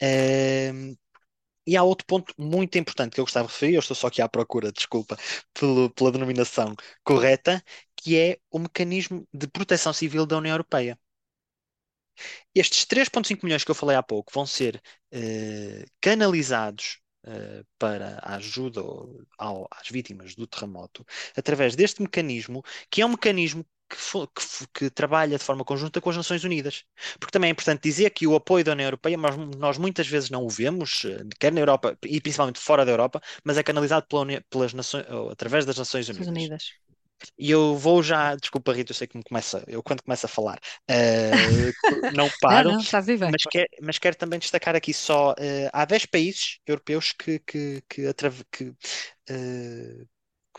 Ehm, 0.00 0.96
e 1.66 1.76
há 1.76 1.82
outro 1.82 2.06
ponto 2.06 2.34
muito 2.38 2.78
importante 2.78 3.14
que 3.14 3.20
eu 3.20 3.24
gostava 3.24 3.46
de 3.48 3.52
referir, 3.54 3.74
eu 3.74 3.80
estou 3.80 3.96
só 3.96 4.08
aqui 4.08 4.22
à 4.22 4.28
procura, 4.28 4.72
desculpa, 4.72 5.16
pelo- 5.54 5.90
pela 5.90 6.12
denominação 6.12 6.74
correta, 7.04 7.62
que 7.96 8.16
é 8.18 8.38
o 8.50 8.58
mecanismo 8.58 9.26
de 9.32 9.46
proteção 9.48 9.92
civil 9.92 10.26
da 10.26 10.38
União 10.38 10.54
Europeia. 10.54 10.98
Estes 12.54 12.84
3,5 12.84 13.44
milhões 13.44 13.64
que 13.64 13.70
eu 13.70 13.74
falei 13.74 13.96
há 13.96 14.02
pouco 14.02 14.32
vão 14.32 14.46
ser 14.46 14.80
eh, 15.12 15.84
canalizados 16.00 16.98
eh, 17.24 17.62
para 17.78 18.18
a 18.22 18.36
ajuda 18.36 18.80
ao- 19.38 19.68
às 19.70 19.88
vítimas 19.88 20.34
do 20.34 20.46
terremoto 20.46 21.04
através 21.36 21.74
deste 21.76 22.02
mecanismo, 22.02 22.62
que 22.90 23.02
é 23.02 23.06
um 23.06 23.10
mecanismo 23.10 23.64
que, 23.88 23.96
que 23.96 24.66
que 24.74 24.90
trabalha 24.90 25.36
de 25.38 25.42
forma 25.44 25.64
conjunta 25.64 26.00
com 26.00 26.10
as 26.10 26.16
Nações 26.16 26.44
Unidas. 26.44 26.84
Porque 27.18 27.32
também 27.32 27.48
é 27.48 27.52
importante 27.52 27.82
dizer 27.82 28.10
que 28.10 28.26
o 28.26 28.34
apoio 28.36 28.64
da 28.64 28.72
União 28.72 28.86
Europeia, 28.86 29.16
nós, 29.16 29.36
nós 29.58 29.78
muitas 29.78 30.06
vezes 30.06 30.30
não 30.30 30.44
o 30.44 30.48
vemos, 30.48 31.04
eh, 31.04 31.24
quer 31.38 31.52
na 31.52 31.60
Europa 31.60 31.96
e 32.04 32.20
principalmente 32.20 32.60
fora 32.60 32.84
da 32.84 32.92
Europa, 32.92 33.20
mas 33.44 33.58
é 33.58 33.62
canalizado 33.62 34.06
pela 34.06 34.24
pelas 34.50 34.72
nações, 34.74 35.04
através 35.30 35.64
das 35.66 35.76
Nações 35.78 36.08
Nações 36.08 36.26
Unidas. 36.28 36.28
Unidas. 36.28 36.79
E 37.38 37.50
eu 37.50 37.76
vou 37.76 38.02
já, 38.02 38.34
desculpa 38.36 38.72
Rita, 38.72 38.92
eu 38.92 38.94
sei 38.96 39.06
que 39.06 39.16
me 39.16 39.24
começa, 39.24 39.62
eu 39.66 39.82
quando 39.82 40.02
começo 40.02 40.26
a 40.26 40.28
falar, 40.28 40.58
uh, 40.90 42.16
não 42.16 42.28
paro, 42.40 42.70
não, 42.70 42.78
não, 42.78 42.82
bem. 43.18 43.30
mas, 43.30 43.42
quer, 43.44 43.66
mas 43.82 43.98
quero 43.98 44.16
também 44.16 44.38
destacar 44.38 44.74
aqui 44.76 44.92
só, 44.94 45.32
uh, 45.32 45.70
há 45.72 45.84
10 45.84 46.06
países 46.06 46.58
europeus 46.66 47.12
que, 47.12 47.38
que, 47.40 47.82
que, 47.88 48.06
que 48.50 48.64
uh, 48.64 50.08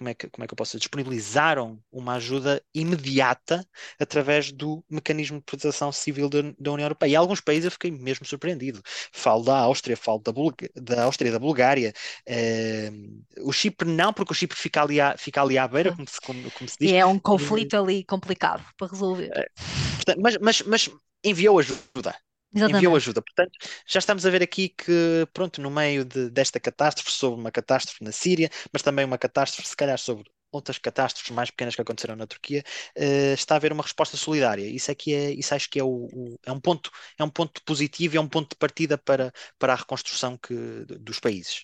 como 0.02 0.10
é 0.10 0.14
que, 0.16 0.28
como 0.30 0.44
é 0.44 0.48
que 0.48 0.54
eu 0.54 0.56
posso 0.56 0.72
dizer, 0.72 0.80
disponibilizaram 0.80 1.80
uma 1.92 2.16
ajuda 2.16 2.60
imediata 2.74 3.64
através 4.00 4.52
do 4.52 4.84
mecanismo 4.90 5.38
de 5.38 5.44
proteção 5.44 5.92
civil 5.92 6.28
da, 6.28 6.42
da 6.58 6.72
União 6.72 6.86
Europeia. 6.86 7.12
E 7.12 7.16
alguns 7.16 7.40
países 7.40 7.66
eu 7.66 7.72
fiquei 7.72 7.92
mesmo 7.92 8.26
surpreendido. 8.26 8.82
Falo 9.12 9.44
da 9.44 9.60
Áustria, 9.60 9.96
falo 9.96 10.18
da, 10.18 10.32
da 10.76 11.04
Áustria 11.04 11.30
e 11.30 11.32
da 11.32 11.38
Bulgária. 11.38 11.94
Uh, 12.28 13.48
o 13.48 13.54
Chipre 13.54 13.88
não, 13.88 14.12
porque 14.12 14.32
o 14.32 14.36
Chipre 14.36 14.58
fica 14.58 14.82
ali 14.82 15.00
à, 15.00 15.16
fica 15.16 15.40
ali 15.40 15.56
à 15.56 15.68
beira, 15.68 15.96
como 15.96 16.08
se, 16.10 16.20
como, 16.20 16.52
como 16.52 16.68
se 16.68 16.78
diz. 16.80 16.90
E 16.90 16.96
é 16.96 17.06
um 17.06 17.20
conflito 17.20 17.78
ali 17.78 18.04
complicado 18.04 18.66
para 18.76 18.88
resolver. 18.88 19.30
Uh, 19.30 19.96
portanto, 19.98 20.20
mas, 20.20 20.38
mas, 20.38 20.62
mas 20.64 20.90
enviou 21.24 21.60
ajuda. 21.60 22.16
Exatamente. 22.54 22.78
enviou 22.78 22.96
ajuda. 22.96 23.22
Portanto, 23.22 23.58
já 23.88 24.00
estamos 24.00 24.26
a 24.26 24.30
ver 24.30 24.44
aqui 24.44 24.70
que, 24.70 25.28
pronto, 25.34 25.62
no 25.62 25.72
meio 25.72 26.04
de, 26.04 26.30
desta 26.30 26.60
catástrofe, 26.60 27.12
sobre 27.12 27.40
uma 27.40 27.52
catástrofe 27.52 28.04
na 28.04 28.12
Síria, 28.12 28.50
mas 28.72 28.82
também 28.82 29.06
uma 29.06 29.18
catástrofe, 29.18 29.70
se 29.70 29.76
calhar, 29.76 29.98
sobre 29.98 30.30
outras 30.52 30.78
catástrofes 30.78 31.32
mais 31.32 31.50
pequenas 31.50 31.76
que 31.76 31.82
aconteceram 31.82 32.16
na 32.16 32.28
Turquia, 32.28 32.64
uh, 32.98 33.34
está 33.34 33.56
a 33.56 33.58
haver 33.58 33.72
uma 33.72 33.84
resposta 33.84 34.18
solidária. 34.18 34.66
Isso 34.66 34.92
é 34.92 34.96
que 34.96 35.14
é, 35.14 35.32
isso 35.32 35.56
acho 35.56 35.70
que 35.70 35.80
é, 35.80 35.84
o, 35.84 36.10
o, 36.12 36.36
é 36.46 36.52
um 36.52 36.60
ponto, 36.60 36.92
é 37.18 37.24
um 37.24 37.30
ponto 37.30 37.62
positivo, 37.64 38.18
é 38.18 38.20
um 38.20 38.28
ponto 38.28 38.50
de 38.50 38.58
partida 38.58 38.98
para, 38.98 39.32
para 39.58 39.74
a 39.74 39.78
reconstrução 39.78 40.38
que, 40.38 40.54
dos 41.00 41.20
países. 41.20 41.64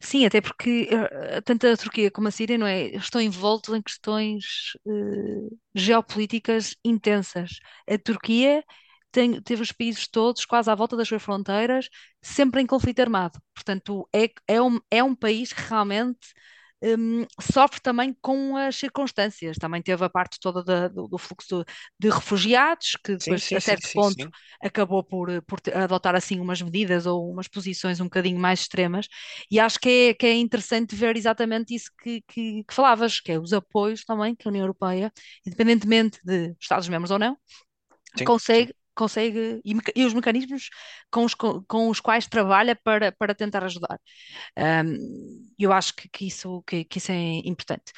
Sim, 0.00 0.26
até 0.26 0.40
porque 0.40 0.88
uh, 0.92 1.42
tanto 1.42 1.66
a 1.66 1.76
Turquia 1.76 2.10
como 2.10 2.28
a 2.28 2.30
Síria, 2.30 2.58
não 2.58 2.66
é, 2.66 2.86
estão 2.96 3.20
envoltos 3.20 3.74
em 3.74 3.82
questões 3.82 4.72
uh, 4.86 5.58
geopolíticas 5.74 6.76
intensas. 6.84 7.58
A 7.88 7.98
Turquia 7.98 8.62
tem, 9.14 9.40
teve 9.40 9.62
os 9.62 9.70
países 9.70 10.08
todos 10.08 10.44
quase 10.44 10.68
à 10.68 10.74
volta 10.74 10.96
das 10.96 11.06
suas 11.06 11.22
fronteiras, 11.22 11.88
sempre 12.20 12.60
em 12.60 12.66
conflito 12.66 12.98
armado. 12.98 13.40
Portanto, 13.54 14.08
é, 14.12 14.28
é, 14.48 14.60
um, 14.60 14.80
é 14.90 15.04
um 15.04 15.14
país 15.14 15.52
que 15.52 15.62
realmente 15.62 16.34
um, 16.82 17.24
sofre 17.40 17.80
também 17.80 18.12
com 18.20 18.56
as 18.56 18.74
circunstâncias. 18.74 19.56
Também 19.56 19.80
teve 19.80 20.04
a 20.04 20.10
parte 20.10 20.40
toda 20.40 20.64
da, 20.64 20.88
do, 20.88 21.06
do, 21.06 21.16
fluxo 21.16 21.64
de, 21.96 22.10
refugiados, 22.10 22.96
que 23.04 23.14
depois, 23.14 23.44
sim, 23.44 23.50
sim, 23.50 23.54
a 23.54 23.60
certo 23.60 23.86
sim, 23.86 23.94
ponto, 23.94 24.28
acabou 24.60 25.04
por, 25.04 25.30
por 25.42 25.60
adotar 25.72 26.16
assim 26.16 26.40
umas 26.40 26.60
medidas 26.60 27.06
ou 27.06 27.30
umas 27.30 27.46
posições 27.46 28.00
um 28.00 28.04
bocadinho 28.04 28.40
mais 28.40 28.62
extremas. 28.62 29.06
E 29.48 29.60
acho 29.60 29.78
que 29.78 30.08
é, 30.10 30.14
que 30.14 30.26
é 30.26 30.34
interessante 30.34 30.96
ver 30.96 31.16
exatamente 31.16 31.72
isso 31.72 31.88
que, 32.02 32.20
que, 32.26 32.64
que 32.64 32.74
falavas, 32.74 33.20
que 33.20 33.30
é 33.30 33.38
os 33.38 33.52
apoios 33.52 34.04
também 34.04 34.34
que 34.34 34.48
a 34.48 34.50
União 34.50 34.64
Europeia, 34.64 35.12
independentemente 35.46 36.18
de 36.24 36.52
Estados-membros 36.60 37.12
ou 37.12 37.18
não, 37.20 37.38
consegue 38.26 38.74
consegue 38.94 39.60
e, 39.64 39.74
e, 39.96 40.04
os 40.04 40.14
mecanismos 40.14 40.70
com 41.10 41.24
os, 41.24 41.34
com 41.34 41.88
os 41.88 42.00
quais 42.00 42.26
trabalha 42.26 42.76
para, 42.76 43.12
para 43.12 43.34
tentar 43.34 43.64
ajudar. 43.64 44.00
Um, 44.58 45.52
eu 45.58 45.72
acho 45.72 45.94
que, 45.94 46.08
que 46.08 46.26
isso, 46.26 46.62
que, 46.66 46.84
que, 46.84 46.98
isso 46.98 47.12
é 47.12 47.38
importante. 47.44 47.92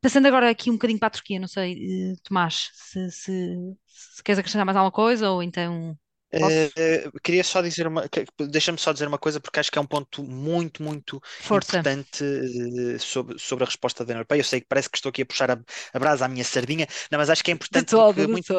Passando 0.00 0.26
agora 0.26 0.50
aqui 0.50 0.70
um 0.70 0.74
bocadinho 0.74 0.98
para 0.98 1.08
a 1.08 1.10
Turquia, 1.10 1.40
não 1.40 1.48
sei, 1.48 1.72
eh, 1.72 2.14
Tomás, 2.22 2.70
se, 2.74 3.10
se, 3.10 3.56
se 3.86 4.22
queres 4.22 4.38
acrescentar 4.38 4.66
mais 4.66 4.76
alguma 4.76 4.92
coisa 4.92 5.30
ou 5.30 5.42
então 5.42 5.96
Uh, 6.36 7.20
queria 7.20 7.44
só 7.44 7.60
dizer 7.62 7.86
uma, 7.86 8.08
deixa-me 8.48 8.78
só 8.78 8.92
dizer 8.92 9.06
uma 9.06 9.18
coisa, 9.18 9.40
porque 9.40 9.60
acho 9.60 9.70
que 9.70 9.78
é 9.78 9.80
um 9.80 9.86
ponto 9.86 10.22
muito, 10.22 10.82
muito 10.82 11.20
Força. 11.40 11.78
importante 11.78 12.24
uh, 12.24 12.98
sobre, 12.98 13.38
sobre 13.38 13.64
a 13.64 13.66
resposta 13.66 14.04
da 14.04 14.08
União 14.08 14.18
Europeia. 14.18 14.40
Eu 14.40 14.44
sei 14.44 14.60
que 14.60 14.66
parece 14.68 14.88
que 14.90 14.96
estou 14.96 15.10
aqui 15.10 15.22
a 15.22 15.26
puxar 15.26 15.50
a, 15.50 15.58
a 15.92 15.98
brasa 15.98 16.24
à 16.24 16.28
minha 16.28 16.44
sardinha, 16.44 16.86
não, 17.10 17.18
mas 17.18 17.30
acho 17.30 17.42
que 17.44 17.50
é 17.50 17.54
importante 17.54 17.90
todo, 17.90 18.14
porque 18.14 18.26
muito, 18.26 18.54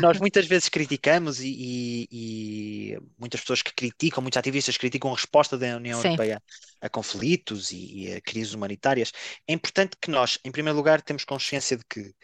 nós 0.00 0.18
muitas 0.20 0.46
vezes 0.46 0.68
criticamos 0.68 1.40
e, 1.40 1.48
e, 1.48 2.08
e, 2.10 2.98
muitas 3.18 3.40
pessoas 3.40 3.62
que 3.62 3.74
criticam, 3.74 4.22
muitos 4.22 4.38
ativistas 4.38 4.76
criticam 4.76 5.10
a 5.10 5.14
resposta 5.14 5.58
da 5.58 5.76
União 5.76 6.00
Sim. 6.00 6.08
Europeia 6.08 6.42
a 6.80 6.88
conflitos 6.88 7.70
e, 7.72 8.04
e 8.04 8.14
a 8.14 8.20
crises 8.20 8.54
humanitárias. 8.54 9.12
É 9.46 9.52
importante 9.52 9.96
que 10.00 10.10
nós, 10.10 10.38
em 10.44 10.50
primeiro 10.50 10.76
lugar, 10.76 11.02
temos 11.02 11.24
consciência 11.24 11.76
de 11.76 11.84
que 11.84 12.14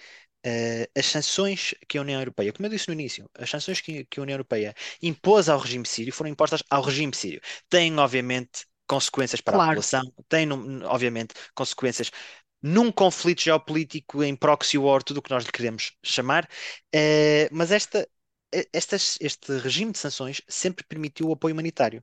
Uh, 0.47 0.87
as 0.97 1.07
sanções 1.07 1.75
que 1.88 1.99
a 1.99 2.00
União 2.00 2.21
Europeia, 2.21 2.53
como 2.53 2.67
eu 2.67 2.71
disse 2.71 2.87
no 2.87 2.95
início, 2.95 3.29
as 3.37 3.50
sanções 3.50 3.81
que, 3.81 4.05
que, 4.05 4.21
a 4.21 4.23
União 4.23 4.35
Europeia 4.35 4.75
impôs 5.03 5.49
ao 5.49 5.59
regime 5.59 5.85
sírio 5.85 6.12
foram 6.12 6.31
impostas 6.31 6.62
ao 6.71 6.83
regime 6.83 7.12
sírio. 7.15 7.41
Têm, 7.69 7.99
obviamente, 7.99 8.65
consequências 8.87 9.41
para 9.41 9.55
claro. 9.55 9.71
a 9.71 9.75
população, 9.75 10.03
têm, 10.29 10.49
obviamente, 10.85 11.35
consequências 11.53 12.12
num 12.62 12.93
conflito 12.93 13.43
geopolítico, 13.43 14.23
em 14.23 14.37
proxy 14.37 14.79
war, 14.79 15.03
tudo 15.03 15.19
o 15.19 15.23
que 15.23 15.31
nós 15.31 15.45
lhe 15.45 15.53
queremos 15.53 15.93
chamar, 16.05 16.45
uh, 16.45 17.49
mas 17.50 17.71
esta, 17.73 18.09
estas, 18.73 19.19
este 19.21 19.59
regime 19.59 19.93
de 19.93 19.99
sanções 19.99 20.41
sempre 20.49 20.85
permitiu 20.85 21.29
o 21.29 21.33
apoio 21.33 21.55
humanitário. 21.55 22.03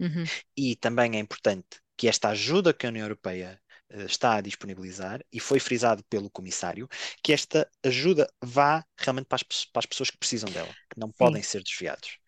Uhum. 0.00 0.24
E 0.56 0.76
também 0.76 1.16
é 1.16 1.18
importante 1.18 1.80
que 1.96 2.08
esta 2.08 2.30
ajuda 2.30 2.74
que 2.74 2.86
a 2.86 2.88
União 2.88 3.04
Europeia 3.04 3.60
eh, 3.60 3.61
está 4.06 4.36
a 4.36 4.40
disponibilizar 4.40 5.20
e 5.32 5.38
foi 5.38 5.58
frisado 5.58 6.02
pelo 6.08 6.30
comissário 6.30 6.88
que 7.22 7.32
esta 7.32 7.68
ajuda 7.84 8.28
vá 8.42 8.84
realmente 8.96 9.26
para 9.26 9.36
as, 9.36 9.64
para 9.66 9.80
as 9.80 9.86
pessoas 9.86 10.10
que 10.10 10.18
precisam 10.18 10.50
dela, 10.50 10.72
que 10.90 10.98
não 10.98 11.08
Sim. 11.08 11.14
podem 11.18 11.42
ser 11.42 11.62
desviados. 11.62 12.18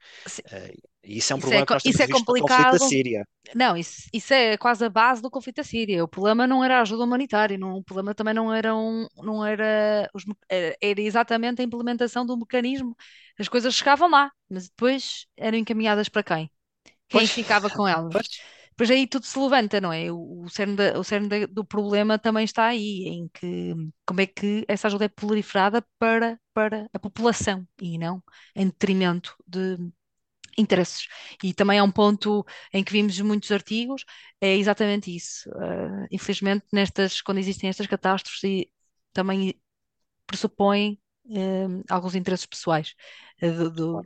Uh, 0.40 0.76
e 1.02 1.18
isso 1.18 1.32
é 1.32 1.36
um 1.36 1.38
isso 1.38 1.40
problema 1.40 1.62
é, 1.62 1.66
que 1.66 1.72
nós 1.72 1.82
temos 1.82 1.94
isso 1.94 2.02
é 2.02 2.08
complicado. 2.08 2.64
conflito 2.64 2.82
da 2.82 2.88
Síria. 2.88 3.28
Não, 3.54 3.76
isso, 3.76 4.08
isso 4.12 4.32
é 4.32 4.56
quase 4.56 4.84
a 4.84 4.88
base 4.88 5.20
do 5.20 5.30
conflito 5.30 5.56
da 5.56 5.64
Síria. 5.64 6.02
O 6.02 6.08
problema 6.08 6.46
não 6.46 6.64
era 6.64 6.78
a 6.78 6.80
ajuda 6.80 7.04
humanitária, 7.04 7.58
não, 7.58 7.76
o 7.76 7.84
problema 7.84 8.14
também 8.14 8.34
não 8.34 8.52
era, 8.52 8.74
um, 8.74 9.06
não 9.16 9.44
era, 9.44 10.08
os, 10.14 10.24
era 10.48 11.00
exatamente 11.00 11.60
a 11.60 11.64
implementação 11.64 12.24
do 12.24 12.36
mecanismo. 12.36 12.96
As 13.38 13.48
coisas 13.48 13.74
chegavam 13.74 14.10
lá, 14.10 14.30
mas 14.48 14.68
depois 14.68 15.26
eram 15.36 15.58
encaminhadas 15.58 16.08
para 16.08 16.22
quem? 16.22 16.50
Quem 17.08 17.20
pois, 17.20 17.30
ficava 17.30 17.68
com 17.68 17.86
elas? 17.86 18.12
Pois. 18.12 18.53
Pois 18.76 18.90
aí 18.90 19.06
tudo 19.06 19.24
se 19.26 19.38
levanta, 19.38 19.80
não 19.80 19.92
é? 19.92 20.10
O, 20.12 20.46
cerne, 20.48 20.76
da, 20.76 20.98
o 20.98 21.04
cerne 21.04 21.46
do 21.46 21.64
problema 21.64 22.18
também 22.18 22.44
está 22.44 22.66
aí, 22.66 23.04
em 23.06 23.28
que 23.28 23.74
como 24.06 24.20
é 24.20 24.26
que 24.26 24.64
essa 24.68 24.88
ajuda 24.88 25.04
é 25.04 25.08
proliferada 25.08 25.84
para, 25.98 26.40
para 26.52 26.88
a 26.92 26.98
população 26.98 27.66
e 27.80 27.98
não 27.98 28.22
em 28.54 28.66
detrimento 28.66 29.34
de 29.46 29.76
interesses. 30.58 31.06
E 31.42 31.54
também 31.54 31.78
é 31.78 31.82
um 31.82 31.90
ponto 31.92 32.44
em 32.72 32.84
que 32.84 32.92
vimos 32.92 33.18
muitos 33.20 33.50
artigos, 33.52 34.04
é 34.40 34.56
exatamente 34.56 35.14
isso. 35.14 35.48
Uh, 35.50 36.06
infelizmente, 36.10 36.66
nestas, 36.72 37.20
quando 37.22 37.38
existem 37.38 37.68
estas 37.70 37.86
catástrofes, 37.86 38.66
também 39.12 39.54
pressupõem 40.26 41.00
uh, 41.26 41.82
alguns 41.90 42.14
interesses 42.14 42.46
pessoais 42.46 42.94
uh, 43.42 43.70
do, 43.70 44.02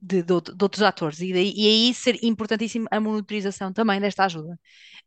de, 0.00 0.22
de, 0.22 0.40
de, 0.40 0.62
outros 0.64 0.82
atores 0.82 1.20
e, 1.20 1.32
daí, 1.32 1.52
e 1.54 1.66
aí 1.66 1.94
ser 1.94 2.22
importantíssimo 2.22 2.86
a 2.90 3.00
monitorização 3.00 3.72
também 3.72 4.00
desta 4.00 4.24
ajuda. 4.24 4.58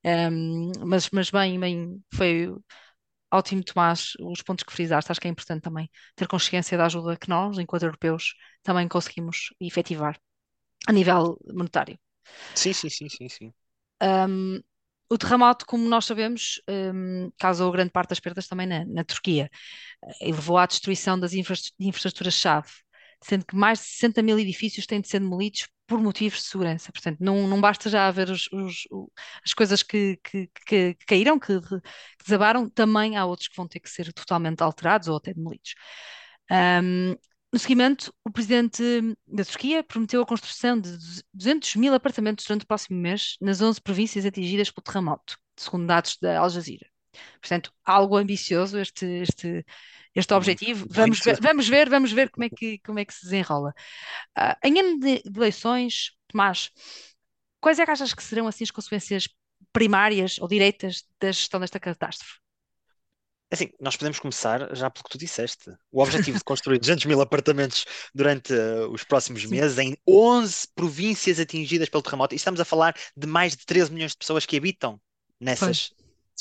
Um, 0.04 0.72
mas, 0.86 1.10
mas 1.12 1.30
bem, 1.32 1.60
bem, 1.60 2.04
foi 2.14 2.54
ótimo, 3.32 3.64
Tomás, 3.64 4.14
os 4.20 4.42
pontos 4.42 4.64
que 4.64 4.74
frisaste, 4.74 5.12
acho 5.12 5.22
que 5.22 5.28
é 5.28 5.32
importante 5.32 5.62
também 5.62 5.90
ter 6.16 6.28
consciência 6.28 6.78
da 6.78 6.86
ajuda 6.86 7.18
que 7.18 7.30
nós, 7.30 7.58
enquanto 7.58 7.84
europeus, 7.84 8.36
também 8.62 8.88
conseguimos 8.88 9.54
efetivar 9.60 10.20
a 10.88 10.92
nível 10.92 11.40
monetário. 11.54 11.98
Sim, 12.56 12.74
sim, 12.74 12.90
sim, 12.90 13.10
sim, 13.10 13.30
sim. 13.30 13.54
Um, 14.04 14.60
o 15.10 15.18
terremoto, 15.18 15.66
como 15.66 15.88
nós 15.88 16.06
sabemos, 16.06 16.62
um, 16.70 17.32
causou 17.38 17.72
grande 17.72 17.92
parte 17.92 18.10
das 18.10 18.20
perdas 18.20 18.48
também 18.48 18.66
na, 18.68 18.86
na 18.86 19.04
Turquia 19.04 19.50
e 20.22 20.32
levou 20.32 20.58
à 20.58 20.66
destruição 20.66 21.20
das 21.20 21.34
infraestruturas-chave 21.34 22.70
sendo 23.24 23.46
que 23.46 23.56
mais 23.56 23.80
de 23.80 23.86
60 23.86 24.22
mil 24.22 24.40
edifícios 24.40 24.86
têm 24.86 25.02
de 25.02 25.08
ser 25.08 25.20
demolidos 25.20 25.68
por 25.88 26.00
motivos 26.00 26.40
de 26.40 26.46
segurança. 26.46 26.92
Portanto, 26.92 27.18
não, 27.20 27.48
não 27.48 27.60
basta 27.60 27.90
já 27.90 28.08
haver 28.08 28.30
os, 28.30 28.48
os, 28.52 28.88
as 29.46 29.54
coisas 29.54 29.84
que, 29.84 30.18
que, 30.24 30.48
que, 30.66 30.94
que 30.96 31.06
caíram, 31.06 31.38
que, 31.38 31.60
desabaram, 32.24 32.70
também 32.70 33.18
há 33.18 33.26
outros 33.26 33.48
que 33.48 33.56
vão 33.58 33.68
ter 33.68 33.80
que 33.80 33.90
ser 33.90 34.12
totalmente 34.14 34.62
alterados 34.62 35.08
ou 35.08 35.18
até 35.18 35.34
demolidos. 35.34 35.74
Um, 36.50 37.16
no 37.54 37.60
seguimento, 37.60 38.14
o 38.24 38.32
presidente 38.32 38.82
da 39.28 39.44
Turquia 39.44 39.84
prometeu 39.84 40.22
a 40.22 40.26
construção 40.26 40.80
de 40.80 40.98
200 41.34 41.76
mil 41.76 41.94
apartamentos 41.94 42.46
durante 42.46 42.64
o 42.64 42.68
próximo 42.68 42.98
mês 42.98 43.36
nas 43.42 43.62
11 43.62 43.82
províncias 43.82 44.26
atingidas 44.26 44.72
pelo 44.72 44.84
terremoto, 44.84 45.38
segundo 45.58 45.86
dados 45.86 46.18
da 46.22 46.40
Al 46.40 46.50
Jazeera. 46.50 46.88
Portanto, 47.42 47.74
algo 47.84 48.16
ambicioso 48.16 48.80
este, 48.80 49.06
este, 49.06 49.66
este 50.16 50.34
objetivo. 50.34 50.86
Vamos 50.90 51.20
ver, 51.20 51.40
vamos 51.42 51.68
ver, 51.68 51.90
vamos 51.90 52.12
ver 52.12 52.30
como 52.30 52.44
é 52.46 52.50
que, 52.50 52.80
como 52.80 53.00
é 53.00 53.06
que 53.06 53.14
se 53.14 53.24
desenrola. 53.24 53.74
Uh, 54.38 54.68
em 54.68 54.80
ano 54.80 55.00
de, 55.00 55.22
eleições, 55.36 56.12
Tomás, 56.28 56.70
quais 57.60 57.80
é 57.80 57.86
que 57.86 57.92
achas 57.92 58.14
que 58.14 58.24
serão 58.24 58.48
assim 58.48 58.64
as 58.64 58.72
consequências 58.72 59.28
primárias 59.72 60.38
ou 60.40 60.48
direitas 60.48 61.04
da 61.20 61.32
gestão 61.32 61.60
desta 61.60 61.80
catástrofe? 61.80 62.42
Assim, 63.50 63.70
nós 63.82 63.98
podemos 63.98 64.18
começar 64.18 64.74
já 64.74 64.90
pelo 64.90 65.04
que 65.04 65.10
tu 65.10 65.18
disseste. 65.18 65.70
O 65.92 66.02
objetivo 66.02 66.38
de 66.38 66.44
construir 66.44 66.80
200 66.80 67.06
mil 67.06 67.20
apartamentos 67.20 67.86
durante 68.16 68.54
uh, 68.54 68.90
os 68.90 69.04
próximos 69.04 69.42
Sim. 69.42 69.50
meses 69.50 69.78
em 69.78 69.98
11 70.08 70.70
províncias 70.74 71.38
atingidas 71.38 71.90
pelo 71.90 72.02
terremoto. 72.02 72.34
E 72.34 72.38
estamos 72.38 72.62
a 72.62 72.66
falar 72.66 72.96
de 73.16 73.28
mais 73.28 73.56
de 73.56 73.66
13 73.66 73.92
milhões 73.92 74.12
de 74.12 74.18
pessoas 74.18 74.46
que 74.46 74.56
habitam 74.56 75.00
nessas 75.38 75.92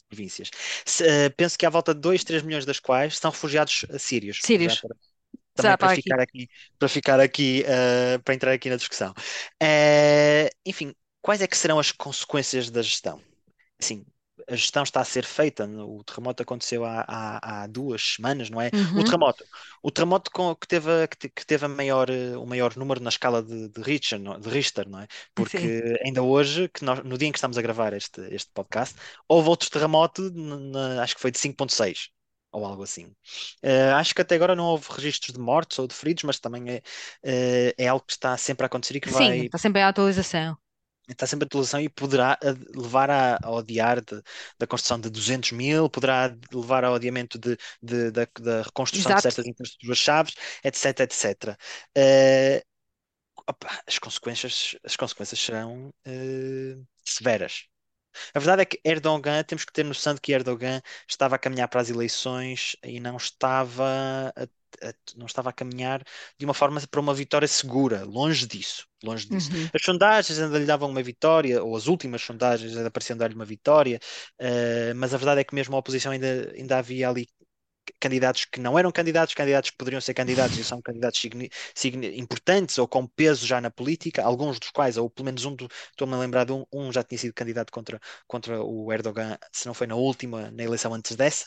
províncias. 0.09 0.51
Se, 0.85 1.05
uh, 1.05 1.31
penso 1.37 1.57
que 1.59 1.67
há 1.67 1.71
volta 1.71 1.95
de 1.95 2.01
2, 2.01 2.25
3 2.25 2.43
milhões 2.43 2.65
das 2.65 2.81
quais 2.81 3.19
são 3.19 3.31
refugiados 3.31 3.85
sírios. 3.99 4.41
Sírios. 4.43 4.81
Para, 4.81 4.97
também 5.55 5.77
para, 5.77 5.95
ficar 5.95 6.21
aqui. 6.21 6.43
aqui. 6.43 6.51
para 6.79 6.89
ficar 6.89 7.21
aqui, 7.21 7.65
uh, 7.65 8.23
para 8.23 8.35
entrar 8.35 8.53
aqui 8.53 8.71
na 8.71 8.77
discussão. 8.77 9.13
Uh, 9.63 10.49
enfim, 10.65 10.95
quais 11.23 11.43
é 11.43 11.47
que 11.47 11.57
serão 11.57 11.79
as 11.79 11.93
consequências 11.93 12.71
da 12.71 12.83
gestão? 12.83 13.21
Assim, 13.81 14.05
a 14.49 14.57
gestão 14.57 14.83
está 14.83 15.01
a 15.01 15.05
ser 15.05 15.25
feita. 15.25 15.67
O 15.67 16.03
terremoto 16.05 16.43
aconteceu 16.43 16.85
há, 16.85 17.05
há, 17.07 17.63
há 17.63 17.67
duas 17.67 18.15
semanas, 18.15 18.51
não 18.51 18.61
é? 18.61 18.71
Uhum. 18.73 19.01
O 19.01 19.05
terremoto, 19.05 19.45
o 19.83 19.91
terremoto 19.91 20.31
com, 20.31 20.55
que 20.55 20.67
teve, 20.67 21.09
que, 21.09 21.29
que 21.29 21.47
teve 21.47 21.67
a 21.67 21.69
maior, 21.69 22.09
o 22.11 22.47
maior 22.47 22.77
número 22.77 23.01
na 23.01 23.09
escala 23.09 23.43
de, 23.43 23.69
de, 23.69 23.81
Richter, 23.83 24.19
não, 24.19 24.35
é? 24.35 24.41
de 24.41 24.49
Richter, 24.49 24.89
não 24.89 25.01
é? 25.01 25.07
Porque 25.35 25.59
Sim. 25.59 25.97
ainda 26.05 26.23
hoje, 26.23 26.69
que 26.69 26.85
nós, 26.85 27.03
no 27.05 27.17
dia 27.19 27.29
em 27.29 27.33
que 27.33 27.39
estamos 27.39 27.59
a 27.59 27.63
gravar 27.63 27.93
este, 27.93 28.21
este 28.35 28.51
podcast, 28.53 28.97
houve 29.29 29.49
outro 29.49 29.71
terremoto, 29.71 30.31
na, 30.33 31.03
acho 31.03 31.15
que 31.15 31.21
foi 31.21 31.31
de 31.31 31.39
5.6 31.39 32.09
ou 32.53 32.65
algo 32.65 32.83
assim. 32.83 33.07
Uh, 33.63 33.95
acho 33.97 34.15
que 34.15 34.23
até 34.23 34.35
agora 34.35 34.57
não 34.57 34.65
houve 34.65 34.87
registros 34.91 35.33
de 35.33 35.41
mortes 35.41 35.79
ou 35.79 35.87
de 35.87 35.95
feridos, 35.95 36.25
mas 36.25 36.41
também 36.41 36.69
é, 36.69 36.79
uh, 36.79 37.75
é 37.79 37.87
algo 37.87 38.05
que 38.05 38.13
está 38.13 38.37
sempre 38.37 38.65
a 38.65 38.67
acontecer 38.67 38.97
e 38.97 39.01
que 39.01 39.09
Sim, 39.09 39.15
vai. 39.15 39.39
está 39.47 39.59
sempre 39.59 39.81
em 39.81 39.85
atualização 39.85 40.57
está 41.13 41.27
sempre 41.27 41.45
a 41.45 41.47
atualização 41.47 41.81
e 41.81 41.89
poderá 41.89 42.39
levar 42.75 43.11
a, 43.11 43.39
a 43.43 43.51
odiar 43.51 44.01
de, 44.01 44.23
da 44.59 44.67
construção 44.67 45.01
de 45.01 45.11
200 45.11 45.53
mil, 45.53 45.89
poderá 45.89 46.35
levar 46.53 46.85
ao 46.85 46.95
adiamento 46.95 47.39
de, 47.39 47.57
de, 47.83 48.11
da, 48.11 48.27
da 48.41 48.63
reconstrução 48.63 49.13
Exato. 49.13 49.29
de 49.29 49.35
certas 49.35 49.47
infraestruturas-chaves, 49.47 50.35
etc, 50.65 51.01
etc. 51.01 51.57
Uh, 51.97 52.63
opa, 53.47 53.83
as, 53.87 53.99
consequências, 53.99 54.77
as 54.85 54.97
consequências 54.97 55.41
serão 55.41 55.89
uh, 55.89 56.87
severas. 57.05 57.67
A 58.35 58.39
verdade 58.39 58.63
é 58.63 58.65
que 58.65 58.81
Erdogan, 58.85 59.43
temos 59.45 59.65
que 59.65 59.73
ter 59.73 59.85
noção 59.85 60.15
de 60.15 60.21
que 60.21 60.33
Erdogan 60.33 60.81
estava 61.09 61.37
a 61.37 61.39
caminhar 61.39 61.69
para 61.69 61.81
as 61.81 61.91
eleições 61.91 62.77
e 62.85 63.01
não 63.01 63.17
estava 63.17 64.33
a 64.37 64.47
não 65.17 65.27
estava 65.27 65.51
a 65.51 65.53
caminhar 65.53 66.03
de 66.39 66.45
uma 66.45 66.55
forma 66.55 66.81
para 66.91 67.01
uma 67.01 67.13
vitória 67.15 67.49
segura, 67.49 68.05
longe 68.05 68.47
disso, 68.47 68.87
longe 69.03 69.29
disso. 69.29 69.53
Uhum. 69.53 69.69
As 69.75 69.83
sondagens 69.83 70.39
ainda 70.39 70.59
lhe 70.59 70.65
davam 70.65 70.89
uma 70.89 71.03
vitória, 71.03 71.63
ou 71.63 71.77
as 71.77 71.87
últimas 71.87 72.23
sondagens 72.23 72.77
ainda 72.77 72.91
pareciam 72.91 73.17
dar-lhe 73.17 73.35
uma 73.35 73.45
vitória, 73.45 73.99
uh, 74.41 74.95
mas 74.97 75.13
a 75.13 75.17
verdade 75.17 75.41
é 75.41 75.45
que 75.45 75.55
mesmo 75.55 75.75
a 75.75 75.79
oposição 75.79 76.13
ainda, 76.13 76.53
ainda 76.57 76.79
havia 76.79 77.09
ali 77.09 77.29
candidatos 77.99 78.45
que 78.45 78.61
não 78.61 78.79
eram 78.79 78.93
candidatos, 78.93 79.35
candidatos 79.35 79.71
que 79.71 79.77
poderiam 79.77 80.01
ser 80.01 80.15
candidatos 80.15 80.59
e 80.59 80.65
são 80.65 80.81
candidatos 80.81 81.23
importantes 82.15 82.79
ou 82.79 82.87
com 82.87 83.07
peso 83.07 83.47
já 83.47 83.61
na 83.61 83.71
política, 83.71 84.23
alguns 84.23 84.59
dos 84.59 84.71
quais, 84.71 84.97
ou 84.97 85.09
pelo 85.11 85.27
menos 85.27 85.45
um, 85.45 85.57
estou-me 85.91 86.15
a 86.15 86.19
lembrar 86.19 86.45
de 86.45 86.53
um, 86.53 86.65
um 86.73 86.93
já 86.93 87.03
tinha 87.03 87.19
sido 87.19 87.35
candidato 87.35 87.73
contra, 87.73 88.01
contra 88.27 88.63
o 88.63 88.93
Erdogan, 88.93 89.39
se 89.53 89.67
não 89.67 89.75
foi 89.75 89.87
na 89.87 89.97
última, 89.97 90.51
na 90.51 90.63
eleição 90.63 90.95
antes 90.95 91.17
dessa. 91.17 91.47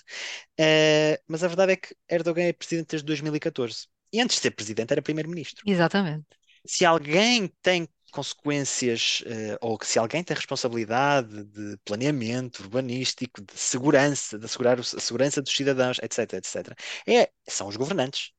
Uh, 0.59 1.17
mas 1.27 1.43
a 1.43 1.47
verdade 1.47 1.73
é 1.73 1.75
que 1.75 1.95
Erdogan 2.09 2.43
é 2.43 2.53
presidente 2.53 2.89
desde 2.91 3.05
2014. 3.05 3.87
E 4.11 4.21
antes 4.21 4.35
de 4.35 4.41
ser 4.43 4.51
presidente 4.51 4.91
era 4.91 5.01
primeiro-ministro. 5.01 5.63
Exatamente. 5.65 6.25
Se 6.65 6.85
alguém 6.85 7.51
tem 7.61 7.87
consequências, 8.13 9.21
uh, 9.21 9.57
ou 9.61 9.77
que 9.77 9.87
se 9.87 9.99
alguém 9.99 10.23
tem 10.23 10.35
responsabilidade 10.35 11.43
de 11.45 11.77
planeamento 11.83 12.61
urbanístico, 12.63 13.41
de 13.41 13.57
segurança, 13.57 14.37
de 14.37 14.45
assegurar 14.45 14.79
a 14.79 14.83
segurança 14.83 15.41
dos 15.41 15.53
cidadãos, 15.55 15.99
etc, 16.01 16.33
etc, 16.33 16.77
é, 17.07 17.29
são 17.47 17.67
os 17.67 17.75
governantes. 17.75 18.31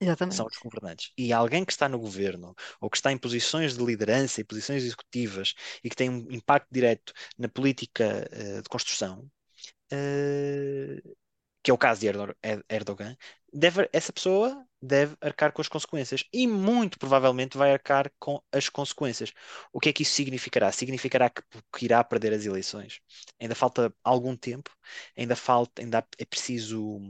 Exatamente. 0.00 0.36
São 0.36 0.46
os 0.46 0.58
governantes. 0.58 1.12
E 1.16 1.32
alguém 1.32 1.64
que 1.64 1.72
está 1.72 1.88
no 1.88 1.98
governo, 1.98 2.54
ou 2.80 2.90
que 2.90 2.96
está 2.96 3.10
em 3.12 3.18
posições 3.18 3.76
de 3.76 3.84
liderança 3.84 4.40
e 4.40 4.44
posições 4.44 4.82
executivas, 4.84 5.54
e 5.82 5.88
que 5.88 5.96
tem 5.96 6.10
um 6.10 6.30
impacto 6.30 6.68
direto 6.70 7.12
na 7.38 7.48
política 7.48 8.28
uh, 8.30 8.62
de 8.62 8.68
construção, 8.68 9.30
uh, 9.92 11.16
que 11.64 11.70
é 11.70 11.74
o 11.74 11.78
caso 11.78 12.00
de 12.00 12.08
Erdogan, 12.68 13.16
deve, 13.52 13.88
essa 13.92 14.12
pessoa 14.12 14.66
deve 14.82 15.16
arcar 15.20 15.50
com 15.52 15.62
as 15.62 15.68
consequências 15.68 16.24
e 16.30 16.46
muito 16.46 16.98
provavelmente 16.98 17.56
vai 17.56 17.72
arcar 17.72 18.12
com 18.18 18.42
as 18.52 18.68
consequências. 18.68 19.32
O 19.72 19.80
que 19.80 19.88
é 19.88 19.92
que 19.92 20.02
isso 20.02 20.12
significará? 20.12 20.70
Significará 20.70 21.30
que, 21.30 21.42
que 21.72 21.86
irá 21.86 22.04
perder 22.04 22.34
as 22.34 22.44
eleições. 22.44 23.00
Ainda 23.40 23.54
falta 23.54 23.94
algum 24.04 24.36
tempo, 24.36 24.70
ainda 25.16 25.34
falta, 25.34 25.80
ainda 25.80 26.06
é 26.18 26.24
preciso, 26.26 27.00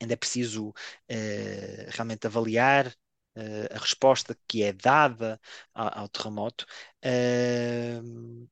ainda 0.00 0.14
é 0.14 0.16
preciso 0.16 0.68
uh, 0.70 0.74
realmente 1.90 2.26
avaliar 2.26 2.86
uh, 2.88 3.74
a 3.74 3.78
resposta 3.78 4.36
que 4.46 4.62
é 4.62 4.72
dada 4.72 5.40
ao, 5.74 6.02
ao 6.02 6.08
terremoto. 6.08 6.66
Uh, 7.04 8.48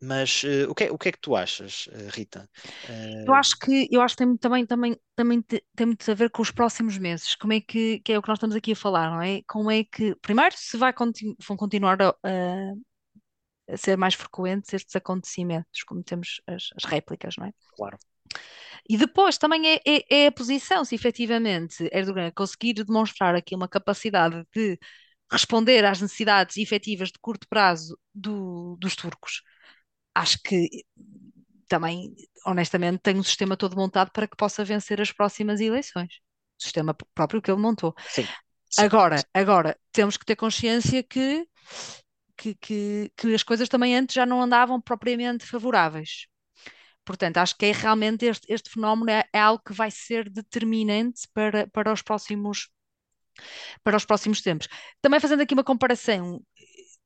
mas 0.00 0.42
uh, 0.42 0.70
o, 0.70 0.74
que 0.74 0.84
é, 0.84 0.92
o 0.92 0.98
que 0.98 1.08
é 1.08 1.12
que 1.12 1.20
tu 1.20 1.34
achas, 1.34 1.86
uh, 1.86 2.10
Rita? 2.10 2.48
Uh... 2.88 3.24
Eu 3.26 3.34
acho 3.34 3.58
que 3.58 3.88
eu 3.90 4.00
acho 4.02 4.16
que 4.16 4.24
tem, 4.24 4.36
também, 4.36 4.66
também, 4.66 4.96
também 5.14 5.42
tem 5.42 5.86
muito 5.86 6.10
a 6.10 6.14
ver 6.14 6.30
com 6.30 6.42
os 6.42 6.50
próximos 6.50 6.98
meses. 6.98 7.34
Como 7.34 7.52
é 7.52 7.60
que, 7.60 8.00
que 8.00 8.12
é 8.12 8.18
o 8.18 8.22
que 8.22 8.28
nós 8.28 8.36
estamos 8.36 8.54
aqui 8.54 8.72
a 8.72 8.76
falar, 8.76 9.10
não 9.10 9.22
é? 9.22 9.40
Como 9.46 9.70
é 9.70 9.84
que, 9.84 10.14
primeiro, 10.16 10.54
se 10.56 10.76
vai 10.76 10.92
continu, 10.92 11.34
vão 11.46 11.56
continuar 11.56 12.00
a, 12.02 12.14
a, 13.68 13.76
ser 13.76 13.96
mais 13.96 14.14
frequentes 14.14 14.72
estes 14.74 14.94
acontecimentos, 14.94 15.82
como 15.86 16.02
temos 16.02 16.42
as, 16.46 16.68
as 16.76 16.84
réplicas, 16.84 17.34
não 17.38 17.46
é? 17.46 17.52
Claro. 17.74 17.98
E 18.88 18.98
depois 18.98 19.38
também 19.38 19.66
é, 19.66 19.80
é, 19.86 20.24
é 20.24 20.26
a 20.26 20.32
posição, 20.32 20.84
se 20.84 20.94
efetivamente 20.94 21.88
Erdogan 21.90 22.30
conseguir 22.32 22.74
demonstrar 22.74 23.34
aqui 23.34 23.54
uma 23.54 23.68
capacidade 23.68 24.44
de 24.54 24.78
responder 25.30 25.84
às 25.84 26.00
necessidades 26.00 26.56
efetivas 26.56 27.08
de 27.08 27.18
curto 27.18 27.48
prazo 27.48 27.98
do, 28.14 28.76
dos 28.78 28.94
turcos 28.94 29.42
acho 30.16 30.38
que 30.42 30.68
também, 31.68 32.14
honestamente, 32.46 33.00
tem 33.00 33.16
um 33.16 33.22
sistema 33.22 33.56
todo 33.56 33.76
montado 33.76 34.10
para 34.10 34.26
que 34.26 34.36
possa 34.36 34.64
vencer 34.64 35.00
as 35.00 35.12
próximas 35.12 35.60
eleições. 35.60 36.20
O 36.58 36.62
sistema 36.62 36.96
próprio 37.14 37.42
que 37.42 37.50
ele 37.50 37.60
montou. 37.60 37.94
Sim. 38.08 38.26
Sim. 38.70 38.82
Agora, 38.82 39.22
agora, 39.32 39.78
temos 39.92 40.16
que 40.16 40.24
ter 40.24 40.36
consciência 40.36 41.02
que, 41.02 41.46
que, 42.36 42.54
que, 42.54 43.12
que 43.16 43.34
as 43.34 43.42
coisas 43.42 43.68
também 43.68 43.94
antes 43.94 44.14
já 44.14 44.24
não 44.24 44.42
andavam 44.42 44.80
propriamente 44.80 45.44
favoráveis. 45.44 46.26
Portanto, 47.04 47.36
acho 47.36 47.56
que 47.56 47.66
é 47.66 47.72
realmente 47.72 48.24
este, 48.24 48.52
este 48.52 48.70
fenómeno 48.70 49.10
é, 49.10 49.24
é, 49.32 49.38
algo 49.38 49.62
que 49.64 49.72
vai 49.72 49.90
ser 49.90 50.28
determinante 50.28 51.28
para, 51.32 51.66
para 51.68 51.92
os 51.92 52.02
próximos 52.02 52.68
para 53.84 53.98
os 53.98 54.04
próximos 54.04 54.40
tempos. 54.40 54.66
Também 55.02 55.20
fazendo 55.20 55.42
aqui 55.42 55.52
uma 55.52 55.62
comparação 55.62 56.42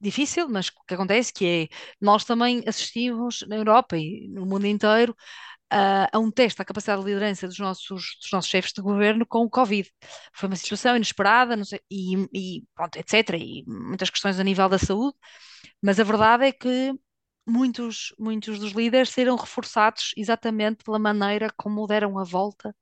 difícil, 0.00 0.48
mas 0.48 0.68
o 0.68 0.72
que 0.86 0.94
acontece 0.94 1.32
que 1.32 1.46
é, 1.70 1.76
nós 2.00 2.24
também 2.24 2.62
assistimos 2.66 3.44
na 3.48 3.56
Europa 3.56 3.96
e 3.96 4.28
no 4.28 4.46
mundo 4.46 4.66
inteiro 4.66 5.14
a, 5.70 6.08
a 6.16 6.18
um 6.18 6.30
teste 6.30 6.58
da 6.58 6.64
capacidade 6.64 7.02
de 7.02 7.08
liderança 7.08 7.46
dos 7.48 7.58
nossos, 7.58 8.16
dos 8.20 8.30
nossos 8.32 8.50
chefes 8.50 8.72
de 8.72 8.82
governo 8.82 9.26
com 9.26 9.40
o 9.44 9.50
Covid. 9.50 9.90
Foi 10.34 10.48
uma 10.48 10.56
situação 10.56 10.96
inesperada, 10.96 11.62
sei, 11.64 11.80
e, 11.90 12.16
e 12.32 12.64
pronto, 12.74 12.96
etc. 12.98 13.38
E 13.38 13.64
muitas 13.66 14.10
questões 14.10 14.38
a 14.40 14.44
nível 14.44 14.68
da 14.68 14.78
saúde, 14.78 15.16
mas 15.82 16.00
a 16.00 16.04
verdade 16.04 16.46
é 16.46 16.52
que 16.52 16.92
muitos, 17.46 18.14
muitos 18.18 18.58
dos 18.58 18.72
líderes 18.72 19.10
serão 19.10 19.36
reforçados 19.36 20.12
exatamente 20.16 20.84
pela 20.84 20.98
maneira 20.98 21.50
como 21.56 21.86
deram 21.86 22.18
a 22.18 22.24
volta 22.24 22.74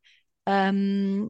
um, 0.48 1.28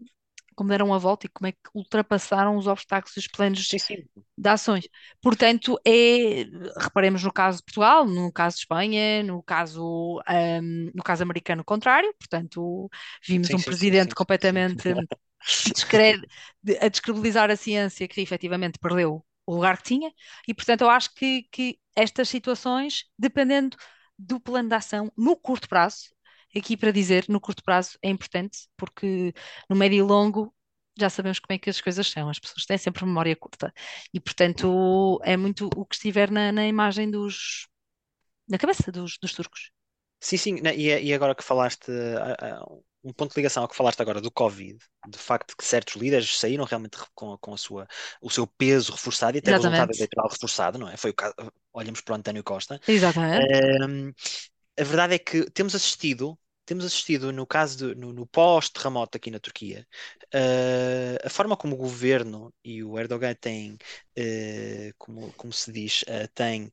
como 0.59 0.71
deram 0.71 0.92
a 0.92 0.99
volta 0.99 1.25
e 1.25 1.29
como 1.29 1.47
é 1.47 1.53
que 1.53 1.59
ultrapassaram 1.73 2.57
os 2.57 2.66
obstáculos 2.66 3.16
e 3.16 3.21
os 3.21 3.29
planos 3.29 3.64
sim, 3.68 3.79
sim. 3.79 4.05
de 4.37 4.49
ações. 4.49 4.88
Portanto, 5.23 5.79
é, 5.87 6.47
reparemos 6.77 7.23
no 7.23 7.33
caso 7.33 7.59
de 7.59 7.64
Portugal, 7.64 8.05
no 8.05 8.33
caso 8.33 8.57
de 8.57 8.62
Espanha, 8.62 9.23
no 9.23 9.40
caso, 9.40 10.21
um, 10.29 10.90
no 10.92 11.03
caso 11.05 11.23
americano 11.23 11.62
contrário, 11.64 12.12
portanto, 12.18 12.90
vimos 13.25 13.47
sim, 13.47 13.55
um 13.55 13.62
presidente 13.62 14.16
completamente 14.16 14.88
a 16.81 16.88
descredibilizar 16.88 17.53
a 17.53 17.57
ciência 17.57 18.09
que 18.09 18.21
efetivamente 18.21 18.81
perdeu 18.81 19.25
o 19.47 19.55
lugar 19.55 19.77
que 19.77 19.85
tinha, 19.85 20.12
e 20.49 20.53
portanto 20.53 20.81
eu 20.81 20.90
acho 20.90 21.14
que, 21.14 21.44
que 21.53 21.79
estas 21.94 22.29
situações, 22.29 23.05
dependendo 23.16 23.77
do 24.18 24.40
plano 24.40 24.68
de 24.68 24.75
ação 24.75 25.12
no 25.16 25.37
curto 25.37 25.68
prazo, 25.68 26.09
aqui 26.56 26.76
para 26.76 26.90
dizer, 26.90 27.26
no 27.28 27.40
curto 27.40 27.62
prazo 27.62 27.98
é 28.02 28.08
importante, 28.08 28.68
porque 28.76 29.32
no 29.68 29.76
médio 29.76 29.98
e 29.98 30.02
longo 30.02 30.54
já 30.98 31.08
sabemos 31.08 31.38
como 31.38 31.54
é 31.54 31.58
que 31.58 31.70
as 31.70 31.80
coisas 31.80 32.08
são, 32.11 32.28
as 32.28 32.38
pessoas 32.38 32.66
têm 32.66 32.76
sempre 32.76 33.04
memória 33.04 33.37
curta. 33.37 33.72
E, 34.12 34.18
portanto, 34.18 35.20
é 35.22 35.37
muito 35.37 35.70
o 35.76 35.87
que 35.87 35.94
estiver 35.94 36.30
na, 36.30 36.50
na 36.50 36.66
imagem 36.66 37.11
dos. 37.11 37.68
na 38.48 38.58
cabeça 38.58 38.90
dos, 38.90 39.16
dos 39.22 39.32
turcos. 39.32 39.70
Sim, 40.20 40.37
sim, 40.37 40.56
e, 40.76 41.14
agora 41.14 41.34
que 41.34 41.44
falaste, 41.44 41.92
um 43.04 43.12
ponto 43.12 43.32
de 43.32 43.38
ligação 43.38 43.62
ao 43.62 43.68
que 43.68 43.76
falaste 43.76 44.00
agora 44.00 44.20
do 44.20 44.32
Covid, 44.32 44.76
do 45.06 45.18
facto 45.18 45.50
de 45.50 45.56
que 45.56 45.64
certos 45.64 45.94
líderes 45.94 46.37
saíram 46.38 46.64
realmente 46.64 46.98
com, 47.14 47.38
com 47.38 47.54
a 47.54 47.56
sua, 47.56 47.87
o 48.20 48.28
seu 48.28 48.44
peso 48.44 48.92
reforçado 48.92 49.37
e 49.37 49.38
até 49.38 49.52
Exatamente. 49.52 49.66
o 49.66 49.70
resultado 49.70 49.96
eleitoral 49.96 50.28
reforçado, 50.28 50.78
não 50.78 50.88
é? 50.88 50.96
Foi 50.96 51.11
o 51.11 51.14
caso, 51.14 51.34
olhamos 51.72 52.00
para 52.00 52.14
o 52.14 52.16
António 52.16 52.42
Costa. 52.42 52.80
Exatamente. 52.88 53.46
Um, 53.84 54.12
a 54.78 54.84
verdade 54.84 55.14
é 55.14 55.18
que 55.18 55.50
temos 55.50 55.74
assistido 55.74 56.38
temos 56.68 56.84
assistido, 56.84 57.32
no 57.32 57.46
caso 57.46 57.78
do, 57.78 57.94
no, 57.96 58.12
no 58.12 58.26
pós-terremoto 58.26 59.16
aqui 59.16 59.30
na 59.30 59.40
Turquia, 59.40 59.86
uh, 60.34 61.26
a 61.26 61.30
forma 61.30 61.56
como 61.56 61.74
o 61.74 61.78
governo 61.78 62.52
e 62.62 62.84
o 62.84 62.98
Erdogan 62.98 63.34
têm, 63.34 63.72
uh, 63.72 64.94
como, 64.98 65.32
como 65.32 65.50
se 65.50 65.72
diz, 65.72 66.02
uh, 66.02 66.28
têm 66.34 66.70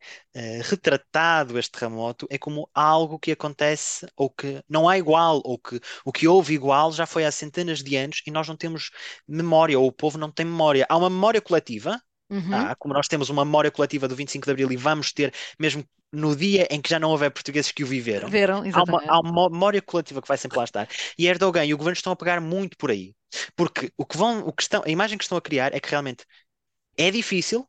retratado 0.65 1.57
este 1.57 1.71
terremoto 1.71 2.27
é 2.29 2.37
como 2.37 2.69
algo 2.73 3.17
que 3.17 3.31
acontece 3.31 4.05
ou 4.17 4.29
que 4.29 4.61
não 4.67 4.89
há 4.89 4.97
igual, 4.97 5.41
ou 5.45 5.57
que 5.57 5.79
o 6.03 6.11
que 6.11 6.27
houve 6.27 6.53
igual 6.53 6.91
já 6.91 7.05
foi 7.05 7.25
há 7.25 7.31
centenas 7.31 7.81
de 7.81 7.95
anos 7.95 8.21
e 8.27 8.31
nós 8.31 8.47
não 8.49 8.57
temos 8.57 8.91
memória, 9.25 9.79
ou 9.79 9.87
o 9.87 9.93
povo 9.93 10.17
não 10.17 10.29
tem 10.29 10.45
memória. 10.45 10.85
Há 10.89 10.97
uma 10.97 11.09
memória 11.09 11.41
coletiva, 11.41 12.01
Uhum. 12.29 12.53
ah, 12.53 12.75
como 12.75 12.93
nós 12.93 13.07
temos 13.07 13.29
uma 13.29 13.45
memória 13.45 13.71
coletiva 13.71 14.07
do 14.07 14.15
25 14.15 14.45
de 14.45 14.51
Abril 14.51 14.71
e 14.71 14.77
vamos 14.77 15.11
ter, 15.11 15.33
mesmo 15.59 15.83
no 16.11 16.35
dia 16.35 16.67
em 16.71 16.81
que 16.81 16.89
já 16.89 16.99
não 16.99 17.09
houver 17.09 17.29
portugueses 17.31 17.71
que 17.71 17.83
o 17.83 17.87
viveram, 17.87 18.29
há 18.71 18.83
uma, 18.83 19.03
há 19.07 19.19
uma 19.19 19.49
memória 19.49 19.81
coletiva 19.81 20.21
que 20.21 20.27
vai 20.27 20.37
sempre 20.37 20.57
lá 20.57 20.63
estar. 20.63 20.87
E 21.17 21.27
Erdogan 21.27 21.65
e 21.65 21.73
o 21.73 21.77
governo 21.77 21.95
estão 21.95 22.13
a 22.13 22.15
pegar 22.15 22.39
muito 22.41 22.77
por 22.77 22.89
aí. 22.91 23.13
Porque 23.55 23.91
o 23.97 24.05
que 24.05 24.17
vão, 24.17 24.39
o 24.47 24.53
que 24.53 24.63
estão, 24.63 24.81
a 24.85 24.89
imagem 24.89 25.17
que 25.17 25.23
estão 25.23 25.37
a 25.37 25.41
criar 25.41 25.73
é 25.73 25.79
que 25.79 25.89
realmente 25.89 26.25
é 26.97 27.11
difícil, 27.11 27.67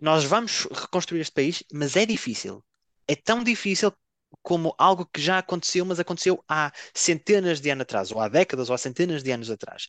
nós 0.00 0.24
vamos 0.24 0.66
reconstruir 0.70 1.20
este 1.20 1.32
país, 1.32 1.62
mas 1.72 1.96
é 1.96 2.06
difícil. 2.06 2.64
É 3.08 3.16
tão 3.16 3.42
difícil 3.42 3.92
como 4.42 4.74
algo 4.78 5.06
que 5.12 5.20
já 5.20 5.38
aconteceu, 5.38 5.84
mas 5.84 6.00
aconteceu 6.00 6.42
há 6.48 6.72
centenas 6.94 7.60
de 7.60 7.70
anos 7.70 7.82
atrás, 7.82 8.10
ou 8.10 8.20
há 8.20 8.28
décadas, 8.28 8.68
ou 8.70 8.74
há 8.74 8.78
centenas 8.78 9.22
de 9.22 9.30
anos 9.30 9.50
atrás. 9.50 9.88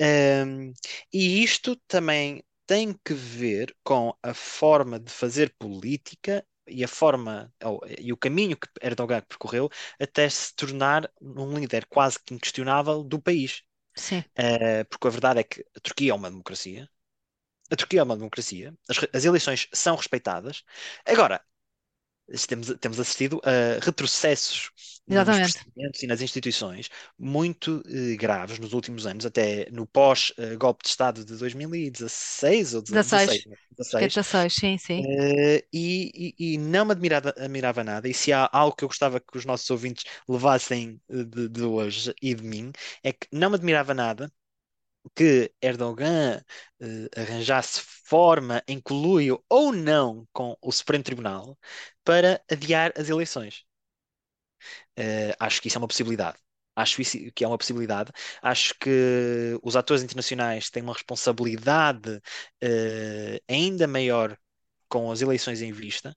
Um, 0.00 0.72
e 1.12 1.42
isto 1.42 1.76
também 1.86 2.42
tem 2.66 2.92
que 3.04 3.14
ver 3.14 3.76
com 3.84 4.14
a 4.22 4.34
forma 4.34 4.98
de 5.00 5.10
fazer 5.12 5.54
política 5.58 6.46
e 6.66 6.82
a 6.84 6.88
forma 6.88 7.52
ou, 7.64 7.80
e 7.98 8.12
o 8.12 8.16
caminho 8.16 8.56
que 8.56 8.68
Erdogan 8.82 9.22
percorreu 9.22 9.70
até 10.00 10.28
se 10.28 10.54
tornar 10.54 11.10
um 11.20 11.58
líder 11.58 11.86
quase 11.86 12.18
que 12.22 12.34
inquestionável 12.34 13.02
do 13.04 13.20
país. 13.20 13.62
Sim, 13.96 14.24
Uh, 14.38 14.84
porque 14.90 15.06
a 15.08 15.10
verdade 15.10 15.40
é 15.40 15.44
que 15.44 15.64
a 15.76 15.80
Turquia 15.80 16.12
é 16.12 16.14
uma 16.14 16.30
democracia. 16.30 16.88
A 17.70 17.76
Turquia 17.76 18.00
é 18.00 18.02
uma 18.02 18.16
democracia. 18.16 18.74
As, 18.88 18.98
as 19.14 19.24
eleições 19.24 19.68
são 19.72 19.96
respeitadas. 19.96 20.64
Agora, 21.04 21.42
temos, 22.48 22.74
temos 22.80 23.00
assistido 23.00 23.40
a 23.44 23.84
retrocessos 23.84 24.70
nos 25.06 25.38
exatamente. 25.38 25.40
procedimentos 25.40 26.02
e 26.02 26.06
nas 26.06 26.20
instituições 26.20 26.90
muito 27.18 27.82
eh, 27.86 28.16
graves 28.16 28.58
nos 28.58 28.72
últimos 28.72 29.06
anos, 29.06 29.24
até 29.24 29.70
no 29.70 29.86
pós-golpe 29.86 30.82
de 30.84 30.88
Estado 30.90 31.24
de 31.24 31.36
2016 31.36 32.74
ou 32.74 32.82
16, 32.82 33.22
16, 33.22 33.46
né? 33.46 33.56
acho 33.86 33.96
que 33.96 34.04
é 34.04 34.08
16. 34.08 34.08
16, 34.08 34.52
sim, 34.54 34.76
sim. 34.78 35.08
Eh, 35.08 35.64
e, 35.72 36.34
e- 36.38 36.54
e 36.54 36.58
não 36.58 36.84
me 36.86 36.92
admirava, 36.92 37.30
admirava 37.38 37.84
nada. 37.84 38.08
E 38.08 38.14
se 38.14 38.32
há 38.32 38.48
algo 38.52 38.74
que 38.76 38.82
eu 38.84 38.88
gostava 38.88 39.20
que 39.20 39.36
os 39.36 39.44
nossos 39.44 39.68
ouvintes 39.70 40.04
levassem 40.28 41.00
eh, 41.10 41.24
de, 41.24 41.48
de 41.48 41.62
hoje 41.62 42.14
e 42.22 42.34
de 42.34 42.42
mim, 42.42 42.72
é 43.02 43.12
que 43.12 43.28
não 43.32 43.50
me 43.50 43.56
admirava 43.56 43.92
nada 43.94 44.32
que 45.14 45.52
Erdogan 45.62 46.42
eh, 46.80 47.08
arranjasse 47.20 47.80
forma 47.80 48.62
em 48.68 48.80
colúrio 48.80 49.42
ou 49.48 49.72
não 49.72 50.26
com 50.32 50.56
o 50.60 50.72
Supremo 50.72 51.04
Tribunal 51.04 51.58
para 52.04 52.42
adiar 52.50 52.92
as 52.96 53.08
eleições. 53.08 53.64
Eh, 54.96 55.34
acho 55.38 55.60
que 55.60 55.68
isso 55.68 55.78
é 55.78 55.80
uma 55.80 55.88
possibilidade. 55.88 56.38
Acho 56.74 57.00
isso 57.00 57.18
que 57.34 57.44
é 57.44 57.48
uma 57.48 57.56
possibilidade. 57.58 58.12
Acho 58.42 58.74
que 58.78 59.58
os 59.62 59.76
atores 59.76 60.02
internacionais 60.02 60.68
têm 60.70 60.82
uma 60.82 60.92
responsabilidade 60.92 62.20
eh, 62.60 63.40
ainda 63.48 63.86
maior 63.86 64.36
com 64.88 65.10
as 65.10 65.20
eleições 65.22 65.62
em 65.62 65.72
vista, 65.72 66.16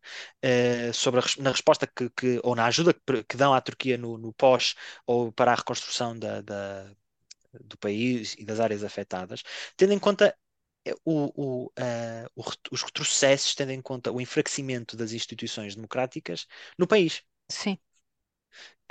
sobre 0.93 1.19
a 1.21 1.23
na 1.39 1.51
resposta 1.51 1.87
que, 1.87 2.09
que- 2.11 2.39
ou 2.43 2.55
na 2.55 2.65
ajuda 2.67 2.93
que, 2.93 3.23
que 3.23 3.35
dão 3.37 3.53
à 3.53 3.59
Turquia 3.61 3.97
no, 3.97 4.17
no 4.17 4.31
pós 4.33 4.75
ou 5.07 5.31
para 5.31 5.51
a 5.53 5.55
reconstrução 5.55 6.17
da, 6.17 6.41
da- 6.41 6.91
do 7.53 7.77
país 7.77 8.35
e 8.37 8.45
das 8.45 8.59
áreas 8.59 8.83
afetadas, 8.83 9.43
tendo 9.77 9.93
em 9.93 9.99
conta 9.99 10.35
eh, 10.85 10.93
o, 11.05 11.71
o, 12.35 12.41
ret- 12.41 12.69
os 12.71 12.81
retrocessos, 12.83 13.55
tendo 13.55 13.71
em 13.71 13.81
conta 13.81 14.11
o 14.11 14.21
enfraquecimento 14.21 14.95
das 14.97 15.11
instituições 15.13 15.75
democráticas 15.75 16.47
no 16.77 16.87
país. 16.87 17.23
Sim, 17.49 17.77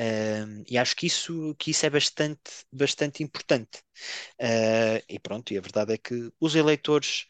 Um, 0.00 0.62
e 0.68 0.78
acho 0.78 0.94
que 0.96 1.06
isso, 1.06 1.54
que 1.58 1.70
isso 1.72 1.84
é 1.86 1.90
bastante, 1.90 2.40
bastante 2.72 3.22
importante. 3.22 3.78
Uh, 4.40 5.02
e 5.08 5.18
pronto, 5.20 5.52
e 5.52 5.58
a 5.58 5.60
verdade 5.60 5.94
é 5.94 5.98
que 5.98 6.32
os 6.40 6.54
eleitores 6.56 7.26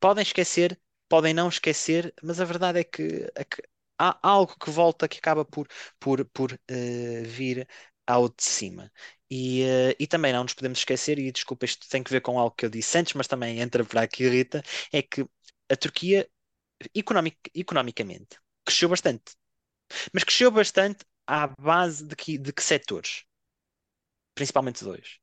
podem 0.00 0.22
esquecer, 0.22 0.80
podem 1.08 1.34
não 1.34 1.48
esquecer, 1.48 2.14
mas 2.22 2.40
a 2.40 2.44
verdade 2.46 2.80
é 2.80 2.84
que, 2.84 3.30
é 3.36 3.44
que 3.44 3.62
há 3.98 4.18
algo 4.28 4.56
que 4.58 4.70
volta 4.70 5.08
que 5.08 5.18
acaba 5.18 5.44
por, 5.44 5.68
por, 6.00 6.24
por 6.26 6.52
uh, 6.54 6.58
vir 7.26 7.68
ao 8.08 8.28
de 8.28 8.42
cima. 8.42 8.90
E, 9.30 9.62
uh, 9.64 9.94
e 10.00 10.06
também 10.06 10.32
não 10.32 10.42
nos 10.42 10.54
podemos 10.54 10.78
esquecer, 10.78 11.18
e 11.18 11.30
desculpa, 11.30 11.66
isto 11.66 11.86
tem 11.88 12.02
que 12.02 12.10
ver 12.10 12.22
com 12.22 12.38
algo 12.38 12.56
que 12.56 12.64
eu 12.64 12.70
disse 12.70 12.96
antes, 12.98 13.12
mas 13.14 13.28
também 13.28 13.60
entra 13.60 13.84
para 13.84 14.02
aqui, 14.02 14.26
Rita, 14.28 14.62
é 14.90 15.02
que 15.02 15.26
a 15.68 15.76
Turquia, 15.76 16.28
economic, 16.94 17.38
economicamente, 17.54 18.38
cresceu 18.64 18.88
bastante. 18.88 19.34
Mas 20.12 20.24
cresceu 20.24 20.50
bastante 20.50 21.04
à 21.26 21.46
base 21.48 22.04
de 22.06 22.16
que, 22.16 22.38
de 22.38 22.52
que 22.52 22.62
setores? 22.62 23.24
Principalmente 24.34 24.84
dois. 24.84 25.18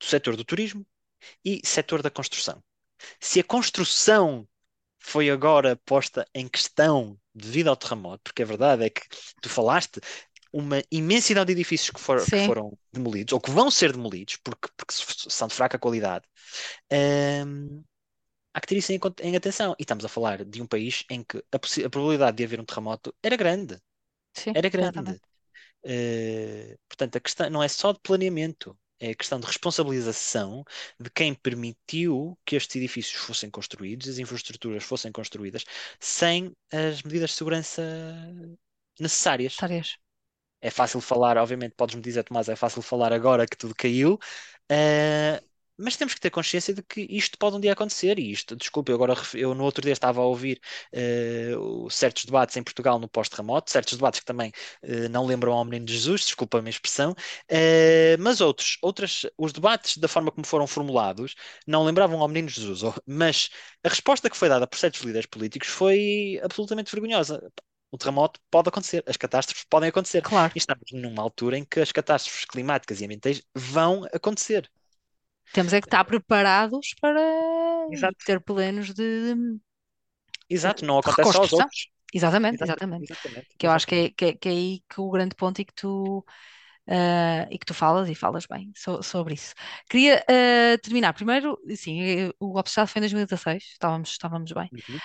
Do 0.00 0.06
setor 0.06 0.36
do 0.36 0.44
turismo 0.44 0.86
e 1.44 1.60
setor 1.64 2.02
da 2.02 2.10
construção. 2.10 2.62
Se 3.20 3.40
a 3.40 3.44
construção 3.44 4.48
foi 4.98 5.30
agora 5.30 5.76
posta 5.84 6.26
em 6.34 6.48
questão 6.48 7.20
devido 7.34 7.68
ao 7.68 7.76
terremoto, 7.76 8.22
porque 8.24 8.42
a 8.42 8.46
verdade 8.46 8.84
é 8.84 8.90
que 8.90 9.02
tu 9.42 9.48
falaste 9.48 10.00
uma 10.52 10.82
imensidade 10.90 11.46
de 11.46 11.52
edifícios 11.52 11.90
que, 11.90 12.00
for, 12.00 12.30
que 12.30 12.38
foram 12.40 12.76
demolidos 12.92 13.32
ou 13.32 13.40
que 13.40 13.50
vão 13.50 13.70
ser 13.70 13.92
demolidos 13.92 14.36
porque, 14.36 14.68
porque 14.76 14.94
são 15.30 15.48
de 15.48 15.54
fraca 15.54 15.78
qualidade. 15.78 16.26
hum, 17.46 17.82
há 18.54 18.60
que 18.60 18.66
ter 18.68 18.76
isso 18.76 18.92
em, 18.92 19.00
em 19.22 19.36
atenção. 19.36 19.74
E 19.78 19.82
estamos 19.82 20.04
a 20.04 20.08
falar 20.08 20.44
de 20.44 20.62
um 20.62 20.66
país 20.66 21.04
em 21.10 21.22
que 21.24 21.38
a, 21.38 21.56
a 21.86 21.90
probabilidade 21.90 22.36
de 22.36 22.44
haver 22.44 22.60
um 22.60 22.64
terremoto 22.64 23.14
era 23.22 23.36
grande. 23.36 23.78
sim, 24.34 24.54
Era 24.54 24.68
grande. 24.68 25.20
Eh, 25.84 26.76
portanto, 26.88 27.16
a 27.16 27.20
questão 27.20 27.50
não 27.50 27.62
é 27.62 27.68
só 27.68 27.92
de 27.92 28.00
planeamento, 28.00 28.78
é 29.00 29.10
a 29.10 29.14
questão 29.16 29.40
de 29.40 29.46
responsabilização 29.46 30.64
de 31.00 31.10
quem 31.10 31.34
permitiu 31.34 32.38
que 32.46 32.56
estes 32.56 32.76
edifícios 32.76 33.16
fossem 33.22 33.50
construídos, 33.50 34.08
as 34.08 34.18
infraestruturas 34.18 34.84
fossem 34.84 35.10
construídas, 35.12 35.64
sem 36.00 36.52
as 36.72 37.02
medidas 37.02 37.30
de 37.30 37.36
segurança 37.36 37.82
necessárias. 39.00 39.56
Tárias. 39.56 39.98
É 40.62 40.70
fácil 40.70 41.00
falar, 41.00 41.36
obviamente, 41.38 41.74
podes-me 41.76 42.02
dizer, 42.02 42.24
Tomás, 42.24 42.48
é 42.48 42.56
fácil 42.56 42.82
falar 42.82 43.12
agora 43.12 43.46
que 43.46 43.56
tudo 43.56 43.74
caiu, 43.76 44.18
eh, 44.70 45.42
mas 45.76 45.96
temos 45.96 46.14
que 46.14 46.20
ter 46.20 46.30
consciência 46.30 46.72
de 46.74 46.82
que 46.82 47.02
isto 47.10 47.36
pode 47.38 47.56
um 47.56 47.60
dia 47.60 47.72
acontecer. 47.72 48.18
E 48.18 48.30
isto, 48.32 48.54
desculpa, 48.56 48.92
eu 48.92 48.96
agora 48.96 49.14
eu 49.34 49.54
no 49.54 49.64
outro 49.64 49.82
dia 49.82 49.92
estava 49.92 50.20
a 50.20 50.24
ouvir 50.24 50.60
o- 51.58 51.90
certos 51.90 52.24
debates 52.24 52.56
em 52.56 52.62
Portugal 52.62 52.98
no 52.98 53.08
pós-terremoto, 53.08 53.70
certos 53.70 53.94
debates 53.96 54.20
que 54.20 54.26
também 54.26 54.52
eh, 54.82 55.08
não 55.08 55.26
lembram 55.26 55.52
ao 55.52 55.64
Menino 55.64 55.86
de 55.86 55.92
Jesus, 55.94 56.22
desculpa 56.26 56.58
a 56.58 56.62
minha 56.62 56.70
expressão, 56.70 57.14
eh, 57.48 58.16
mas 58.18 58.40
outros, 58.40 58.78
outras, 58.82 59.26
os 59.38 59.52
debates 59.52 59.96
da 59.98 60.08
forma 60.08 60.30
como 60.30 60.46
foram 60.46 60.66
formulados 60.66 61.34
não 61.66 61.84
lembravam 61.84 62.20
ao 62.20 62.28
Menino 62.28 62.48
de 62.48 62.54
Jesus, 62.54 62.82
ou- 62.82 62.94
mas 63.06 63.50
a 63.84 63.88
resposta 63.88 64.28
que 64.30 64.36
foi 64.36 64.48
dada 64.48 64.66
por 64.66 64.78
certos 64.78 65.00
líderes 65.02 65.26
políticos 65.26 65.68
foi 65.68 66.40
absolutamente 66.42 66.90
vergonhosa. 66.92 67.42
O 67.92 67.98
terremoto 67.98 68.40
pode 68.50 68.68
acontecer, 68.70 69.04
as 69.08 69.16
catástrofes 69.18 69.64
podem 69.70 69.90
acontecer. 69.90 70.26
Claro, 70.28 70.54
E 70.54 70.58
estamos 70.58 70.84
numa 70.92 71.22
altura 71.22 71.58
em 71.58 71.64
que 71.64 71.80
as 71.80 71.92
catástrofes 71.92 72.44
climáticas 72.46 73.00
e 73.00 73.04
ambientais 73.06 73.42
vão 73.54 74.04
acontecer. 74.14 74.70
temos 75.52 75.72
é 75.72 75.80
que 75.80 75.86
estar 75.86 76.04
preparados 76.04 76.94
para 77.00 77.20
Exato. 77.88 78.24
ter 78.24 78.40
planos 78.40 78.92
de, 78.94 79.34
Exato, 80.48 80.84
não 80.84 80.98
acontece 80.98 81.32
só 81.32 81.38
aos 81.40 81.52
outros. 81.52 81.88
Exatamente, 82.14 82.58
Exata- 82.58 82.62
exatamente. 82.62 83.10
Exatamente, 83.10 83.56
Que 83.58 83.66
eu 83.66 83.70
acho 83.70 83.86
que 83.86 83.94
é, 83.94 84.10
que, 84.10 84.24
é- 84.26 84.34
que 84.34 84.48
é 84.48 84.52
aí 84.52 84.80
que 84.88 85.00
o 85.00 85.10
grande 85.10 85.34
ponto 85.34 85.60
e 85.60 85.64
que 85.64 85.72
tu, 85.74 86.24
ah, 86.88 87.46
e 87.50 87.58
que 87.58 87.66
tu 87.66 87.74
falas 87.74 88.08
e 88.10 88.14
falas 88.14 88.46
bem 88.46 88.72
so- 88.76 89.02
sobre 89.02 89.34
isso. 89.34 89.54
Queria 89.90 90.24
ah, 90.28 90.78
terminar 90.82 91.12
primeiro, 91.14 91.58
sim, 91.76 92.02
eh, 92.02 92.32
o 92.40 92.58
Estado 92.60 92.88
foi 92.88 93.00
em 93.00 93.02
2016, 93.02 93.64
estávamos, 93.72 94.10
estávamos 94.10 94.52
bem. 94.52 94.70
Uhum. 94.72 95.02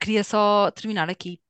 Queria 0.00 0.24
só 0.24 0.70
terminar 0.70 1.08
aqui 1.10 1.40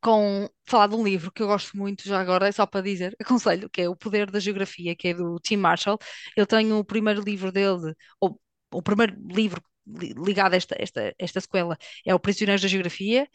com 0.00 0.48
falar 0.66 0.88
de 0.88 0.94
um 0.96 1.04
livro 1.04 1.32
que 1.32 1.42
eu 1.42 1.46
gosto 1.48 1.76
muito 1.76 2.04
já 2.04 2.20
agora, 2.20 2.48
é 2.48 2.52
só 2.52 2.66
para 2.66 2.82
dizer, 2.82 3.16
aconselho, 3.20 3.70
que 3.70 3.82
é 3.82 3.88
O 3.88 3.96
Poder 3.96 4.30
da 4.30 4.40
Geografia, 4.40 4.94
que 4.96 5.08
é 5.08 5.14
do 5.14 5.38
Tim 5.40 5.56
Marshall. 5.56 5.98
Eu 6.36 6.46
tenho 6.46 6.78
o 6.78 6.84
primeiro 6.84 7.22
livro 7.22 7.50
dele, 7.52 7.94
ou 8.20 8.40
o 8.72 8.82
primeiro 8.82 9.16
livro 9.28 9.62
li- 9.98 10.14
ligado 10.14 10.54
a 10.54 10.56
esta, 10.56 10.76
esta, 10.78 11.14
esta 11.18 11.40
sequela 11.40 11.76
é 12.06 12.14
O 12.14 12.18
Prisioneiros 12.20 12.62
da 12.62 12.68
Geografia 12.68 13.28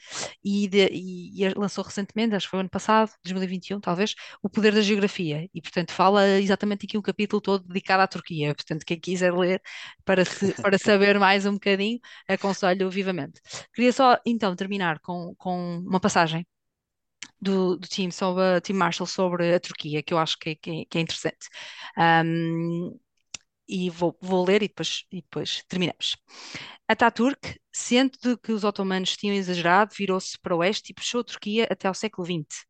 e, 0.44 0.68
de- 0.68 0.88
e- 0.92 1.44
e 1.44 1.50
lançou 1.56 1.84
recentemente, 1.84 2.36
acho 2.36 2.48
que 2.48 2.52
foi 2.52 2.60
ano 2.60 2.70
passado, 2.70 3.12
2021 3.24 3.80
talvez, 3.80 4.16
O 4.42 4.50
Poder 4.50 4.74
da 4.74 4.82
Geografia 4.82 5.50
e 5.54 5.62
portanto 5.62 5.92
fala 5.92 6.28
exatamente 6.40 6.86
aqui 6.86 6.98
um 6.98 7.02
capítulo 7.02 7.42
todo 7.42 7.64
dedicado 7.68 8.04
à 8.04 8.08
Turquia, 8.08 8.54
portanto 8.56 8.86
quem 8.86 9.00
quiser 9.00 9.34
ler 9.34 9.62
para, 10.06 10.26
se, 10.26 10.54
para 10.62 10.78
saber 10.78 11.20
mais 11.20 11.46
um 11.46 11.54
bocadinho, 11.54 12.00
aconselho 12.28 12.90
vivamente. 12.90 13.42
Queria 13.74 13.92
só 13.94 14.18
então 14.26 14.56
terminar 14.56 15.00
com, 15.00 15.34
com 15.36 15.78
uma 15.80 16.00
passagem 16.00 16.46
do, 17.42 17.78
do 17.78 17.88
Tim, 17.88 18.12
sobre, 18.12 18.62
Tim 18.62 18.74
Marshall 18.74 19.08
sobre 19.08 19.54
a 19.54 19.60
Turquia, 19.60 20.02
que 20.04 20.14
eu 20.14 20.18
acho 20.18 20.38
que, 20.40 20.52
é, 20.52 20.56
que 20.56 20.72
é, 20.72 20.86
que 20.86 20.98
é 20.98 21.02
interessante. 21.02 21.48
Um, 21.98 22.98
e 23.68 23.90
vou, 23.90 24.18
vou 24.22 24.46
ler 24.46 24.64
e 24.64 24.68
depois, 24.68 25.06
e 25.12 25.22
depois 25.22 25.64
terminamos. 25.68 26.16
Ataturk, 26.88 27.60
de 28.22 28.38
que 28.38 28.52
os 28.52 28.64
otomanos 28.64 29.16
tinham 29.18 29.36
exagerado, 29.36 29.94
virou-se 29.98 30.38
para 30.40 30.56
o 30.56 30.60
oeste 30.60 30.92
e 30.92 30.94
puxou 30.94 31.22
a 31.22 31.24
Turquia 31.24 31.68
até 31.70 31.88
ao 31.88 31.94
século 31.94 32.26
XX. 32.26 32.66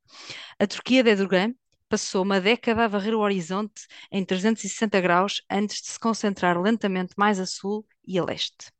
A 0.59 0.67
Turquia 0.67 1.03
de 1.03 1.09
Erdogan 1.11 1.53
passou 1.89 2.23
uma 2.23 2.41
década 2.41 2.85
a 2.85 2.87
varrer 2.87 3.13
o 3.13 3.19
horizonte 3.19 3.85
em 4.11 4.25
360 4.25 4.99
graus 5.01 5.41
antes 5.49 5.81
de 5.81 5.87
se 5.89 5.99
concentrar 5.99 6.59
lentamente 6.59 7.13
mais 7.17 7.39
a 7.39 7.45
sul 7.45 7.85
e 8.05 8.17
a 8.17 8.23
leste. 8.23 8.71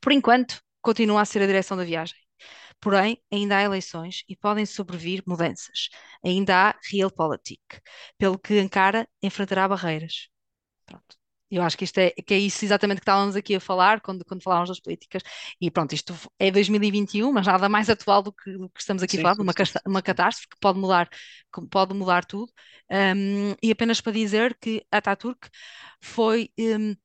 Por 0.00 0.12
enquanto, 0.12 0.62
continua 0.80 1.20
a 1.20 1.24
ser 1.24 1.42
a 1.42 1.46
direção 1.46 1.76
da 1.76 1.84
viagem. 1.84 2.18
Porém, 2.80 3.22
ainda 3.30 3.58
há 3.58 3.62
eleições 3.62 4.24
e 4.28 4.34
podem 4.34 4.64
sobrevir 4.64 5.22
mudanças. 5.26 5.90
Ainda 6.24 6.70
há 6.70 6.78
realpolitik, 6.90 7.62
pelo 8.16 8.38
que 8.38 8.58
Ankara 8.58 9.06
enfrentará 9.22 9.68
barreiras. 9.68 10.28
Pronto. 10.86 11.19
Eu 11.50 11.62
acho 11.62 11.76
que 11.76 11.84
isto 11.84 11.98
é, 11.98 12.10
que 12.10 12.34
é 12.34 12.38
isso 12.38 12.64
exatamente 12.64 12.98
que 12.98 13.02
estávamos 13.02 13.34
aqui 13.36 13.54
a 13.56 13.60
falar 13.60 14.00
quando, 14.00 14.24
quando 14.24 14.42
falávamos 14.42 14.68
das 14.70 14.80
políticas. 14.80 15.22
E 15.60 15.70
pronto, 15.70 15.92
isto 15.94 16.14
é 16.38 16.50
2021, 16.50 17.32
mas 17.32 17.46
nada 17.46 17.68
mais 17.68 17.90
atual 17.90 18.22
do 18.22 18.32
que, 18.32 18.52
do 18.52 18.68
que 18.70 18.80
estamos 18.80 19.02
aqui 19.02 19.16
Sim, 19.16 19.18
a 19.18 19.22
falar, 19.22 19.34
uma, 19.40 19.52
uma 19.86 20.02
catástrofe 20.02 20.48
que 20.48 20.56
pode 20.60 20.78
mudar, 20.78 21.08
que 21.08 21.66
pode 21.68 21.94
mudar 21.94 22.24
tudo. 22.24 22.52
Um, 22.90 23.54
e 23.62 23.70
apenas 23.70 24.00
para 24.00 24.12
dizer 24.12 24.56
que 24.60 24.84
Ataturk 24.90 25.48
foi 26.00 26.50
um, 26.58 26.96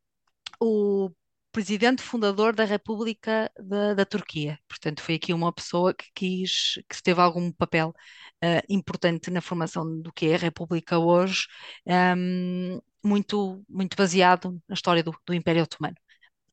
o 0.60 1.12
presidente 1.56 2.02
fundador 2.04 2.54
da 2.54 2.66
República 2.66 3.50
da, 3.58 3.94
da 3.94 4.06
Turquia. 4.06 4.60
Portanto, 4.68 5.02
foi 5.02 5.16
aqui 5.16 5.34
uma 5.34 5.54
pessoa 5.54 5.94
que 5.94 6.08
quis, 6.14 6.74
que 6.90 7.02
teve 7.02 7.22
algum 7.22 7.50
papel 7.50 7.94
eh, 8.42 8.62
importante 8.70 9.32
na 9.32 9.40
formação 9.42 10.02
do 10.02 10.12
que 10.12 10.26
é 10.28 10.36
a 10.36 10.38
República 10.38 11.00
hoje, 11.00 11.48
ehm, 11.86 12.78
muito, 13.04 13.64
muito 13.70 13.96
baseado 13.96 14.62
na 14.68 14.74
história 14.76 15.02
do, 15.02 15.16
do 15.26 15.34
Império 15.34 15.64
Otomano. 15.64 15.96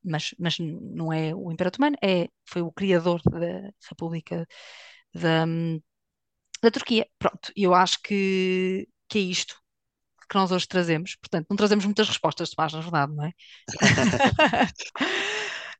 Mas, 0.04 0.34
mas 0.38 0.58
não 0.60 1.12
é 1.12 1.34
o 1.34 1.50
Império 1.52 1.68
Otomano, 1.70 1.96
é, 2.02 2.28
foi 2.46 2.62
o 2.62 2.72
criador 2.72 3.20
da 3.24 3.72
República 3.90 4.46
da, 5.14 5.44
da 6.62 6.70
Turquia. 6.70 7.06
Pronto, 7.18 7.52
eu 7.56 7.74
acho 7.74 8.00
que, 8.02 8.88
que 9.08 9.18
é 9.18 9.22
isto 9.22 9.61
que 10.32 10.38
nós 10.38 10.50
hoje 10.52 10.66
trazemos. 10.68 11.16
Portanto, 11.16 11.46
não 11.50 11.56
trazemos 11.56 11.84
muitas 11.84 12.08
respostas, 12.08 12.50
Tomás, 12.50 12.72
na 12.72 12.80
verdade, 12.80 13.14
não 13.14 13.24
é? 13.24 13.32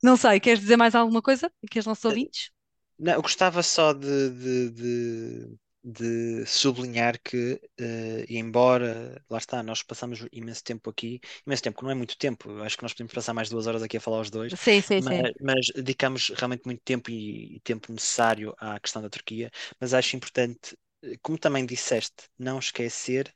Não 0.03 0.17
sei, 0.17 0.41
queres 0.41 0.61
dizer 0.61 0.77
mais 0.77 0.95
alguma 0.95 1.23
coisa 1.23 1.51
aqui 1.65 1.79
aos 1.79 1.87
nossos 1.87 2.05
ouvintes? 2.05 2.51
Não, 2.99 3.15
eu 3.15 3.23
gostava 3.23 3.62
só 3.62 3.93
de, 3.93 4.31
de, 4.31 4.71
de, 4.71 5.59
de 5.83 6.47
sublinhar 6.47 7.21
que, 7.21 7.61
eh, 7.79 8.25
e 8.29 8.38
embora, 8.38 9.21
lá 9.29 9.38
está, 9.38 9.62
nós 9.62 9.83
passamos 9.83 10.25
imenso 10.33 10.62
tempo 10.62 10.88
aqui, 10.91 11.21
imenso 11.47 11.62
tempo, 11.62 11.79
que 11.79 11.85
não 11.85 11.91
é 11.91 11.95
muito 11.95 12.17
tempo, 12.17 12.51
acho 12.62 12.77
que 12.77 12.83
nós 12.85 12.93
podemos 12.93 13.12
passar 13.12 13.35
mais 13.35 13.49
duas 13.49 13.67
horas 13.67 13.83
aqui 13.83 13.97
a 13.97 14.01
falar 14.01 14.21
os 14.21 14.31
dois, 14.31 14.55
Sim, 14.57 14.81
sim, 14.81 15.01
sim. 15.03 15.23
mas, 15.23 15.33
mas 15.41 15.67
dedicamos 15.75 16.29
realmente 16.37 16.62
muito 16.65 16.83
tempo 16.85 17.11
e, 17.11 17.57
e 17.57 17.61
tempo 17.61 17.91
necessário 17.93 18.55
à 18.59 18.79
questão 18.79 19.03
da 19.03 19.11
Turquia, 19.11 19.51
mas 19.81 19.95
acho 19.95 20.15
importante, 20.17 20.77
eh, 21.03 21.17
como 21.23 21.38
também 21.38 21.67
disseste, 21.67 22.29
não 22.38 22.59
esquecer 22.59 23.35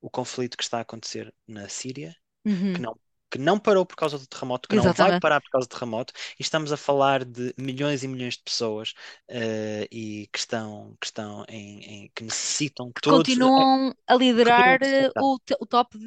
o 0.00 0.10
conflito 0.10 0.56
que 0.56 0.62
está 0.62 0.78
a 0.78 0.80
acontecer 0.82 1.34
na 1.46 1.68
Síria, 1.68 2.16
Uhum, 2.44 2.74
que 2.74 2.82
não, 2.82 2.98
que 3.30 3.38
não 3.38 3.58
parou 3.58 3.86
por 3.86 3.96
causa 3.96 4.18
do 4.18 4.26
terremoto, 4.26 4.68
que 4.68 4.76
não 4.76 4.92
vai 4.92 5.12
Exatamente. 5.12 5.20
parar 5.20 5.40
por 5.40 5.50
causa 5.50 5.68
do 5.68 5.72
terremoto, 5.72 6.12
e 6.38 6.42
estamos 6.42 6.72
a 6.72 6.76
falar 6.76 7.24
de 7.24 7.54
milhões 7.58 8.02
e 8.04 8.08
milhões 8.08 8.36
de 8.36 8.42
pessoas 8.44 8.94
eh, 9.28 9.88
e 9.92 10.28
que 10.32 10.38
estão, 10.38 10.96
que 11.00 11.06
estão 11.06 11.44
em, 11.48 12.04
em- 12.06 12.12
que 12.14 12.24
necessitam 12.24 12.92
que 12.92 13.02
todos. 13.02 13.38
continuam 13.38 13.92
a 14.06 14.14
liderar 14.14 14.78
a 14.82 14.82
eh, 14.82 15.10
o, 15.18 15.36
o 15.60 15.66
top 15.66 15.98
de, 15.98 16.04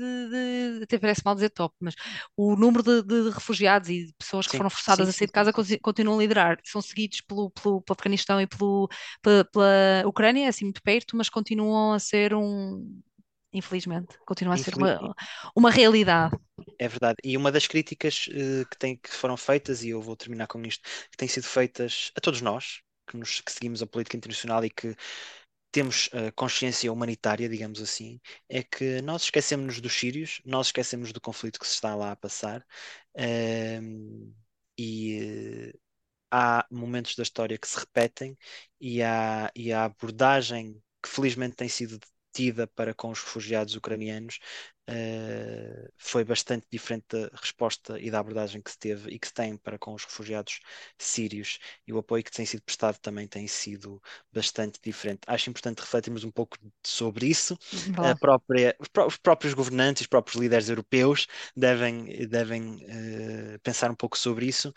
de- 0.80 0.84
até 0.84 0.98
parece 0.98 1.22
mal 1.26 1.36
dizer 1.36 1.50
top, 1.50 1.76
mas 1.80 1.96
o 2.38 2.56
número 2.56 2.84
de, 2.84 3.04
de 3.04 3.30
refugiados 3.30 3.90
e 3.90 4.06
de 4.08 4.14
pessoas 4.14 4.48
que 4.48 4.54
Sim, 4.54 4.56
foram 4.56 4.70
sim, 4.70 4.70
forçadas 4.70 5.10
a 5.10 5.12
sim, 5.12 5.14
sair 5.14 5.28
de 5.28 5.34
casa 5.34 5.52
continuam 5.82 6.18
a 6.18 6.22
liderar. 6.22 6.58
São 6.66 6.82
seguidos 6.82 7.22
pelo, 7.22 7.52
pelo, 7.52 7.82
pelo 7.82 7.96
Afeganistão 7.98 8.40
e 8.42 8.48
pelo, 8.48 8.88
pela, 9.22 9.46
pela 9.46 10.04
Ucrânia, 10.08 10.48
assim 10.50 10.66
muito 10.66 10.82
perto, 10.82 11.16
mas 11.18 11.30
continuam 11.30 11.94
a 11.94 12.00
ser 12.00 12.34
um, 12.34 13.02
infelizmente, 13.54 14.18
continua 14.26 14.56
a 14.56 14.58
ser 14.58 14.76
uma, 14.76 15.16
uma 15.56 15.70
realidade. 15.72 16.38
É 16.80 16.88
verdade. 16.88 17.18
E 17.24 17.38
uma 17.38 17.52
das 17.52 17.68
críticas 17.68 18.28
eh, 18.32 18.66
que, 18.70 18.78
tem, 18.78 18.98
que 18.98 19.10
foram 19.10 19.38
feitas, 19.38 19.84
e 19.84 19.90
eu 19.90 20.02
vou 20.02 20.16
terminar 20.16 20.48
com 20.48 20.62
isto, 20.64 20.84
que 21.12 21.18
têm 21.18 21.28
sido 21.28 21.46
feitas 21.46 22.12
a 22.16 22.22
todos 22.22 22.42
nós, 22.42 22.82
que, 23.08 23.18
nos, 23.18 23.42
que 23.42 23.52
seguimos 23.52 23.82
a 23.82 23.88
política 23.88 24.18
internacional 24.18 24.64
e 24.66 24.70
que 24.70 24.96
temos 25.72 26.10
eh, 26.14 26.32
consciência 26.32 26.92
humanitária, 26.94 27.50
digamos 27.50 27.82
assim, 27.82 28.20
é 28.48 28.64
que 28.64 29.02
nós 29.02 29.24
esquecemos-nos 29.24 29.82
dos 29.82 29.94
sírios, 29.94 30.42
nós 30.46 30.68
esquecemos 30.68 31.12
do 31.12 31.20
conflito 31.22 31.60
que 31.60 31.68
se 31.68 31.74
está 31.76 31.96
lá 31.96 32.12
a 32.12 32.16
passar, 32.16 32.66
ehm, 33.16 34.32
e 34.78 35.72
eh, 35.74 35.74
há 36.32 36.66
momentos 36.72 37.16
da 37.16 37.24
história 37.24 37.58
que 37.58 37.68
se 37.68 37.80
repetem 37.80 38.38
e 38.80 39.02
há, 39.04 39.52
e 39.56 39.72
a 39.74 39.86
abordagem 39.86 40.82
que 41.02 41.10
felizmente 41.10 41.56
tem 41.56 41.70
sido 41.70 42.00
tida 42.34 42.68
para 42.68 42.94
com 42.94 43.10
os 43.12 43.20
refugiados 43.22 43.76
ucranianos 43.76 44.40
eh, 44.88 45.90
foi 45.98 46.24
bastante 46.26 46.68
diferente 46.72 47.06
da 47.10 47.30
resposta 47.38 48.00
e 48.00 48.12
da 48.12 48.20
abordagem 48.20 48.62
que 48.62 48.72
se 48.72 48.78
teve 48.78 49.12
e 49.12 49.20
que 49.20 49.28
se 49.28 49.34
tem 49.34 49.56
para 49.58 49.78
com 49.80 49.94
os 49.94 50.04
refugiados 50.04 50.60
sírios 51.00 51.60
e 51.88 51.94
o 51.94 51.98
apoio 52.00 52.24
que 52.24 52.32
tem 52.32 52.46
sido 52.46 52.62
prestado 52.64 52.98
também 53.00 53.28
tem 53.28 53.48
sido 53.48 54.02
bastante 54.32 54.80
diferente. 54.84 55.22
Acho 55.28 55.50
importante 55.50 55.80
refletirmos 55.80 56.24
um 56.24 56.32
pouco 56.32 56.58
sobre 56.86 57.28
isso. 57.28 57.58
A 57.96 58.14
Verdade. 58.14 58.18
própria, 58.18 58.76
os 58.80 58.88
pró- 58.90 59.08
os 59.08 59.18
próprios 59.18 59.54
governantes, 59.54 60.02
os 60.02 60.08
próprios 60.08 60.42
líderes 60.42 60.70
europeus 60.70 61.28
devem, 61.56 62.28
devem 62.28 62.84
eh, 62.88 63.58
pensar 63.64 63.90
um 63.92 63.96
pouco 63.96 64.18
sobre 64.18 64.46
isso 64.48 64.74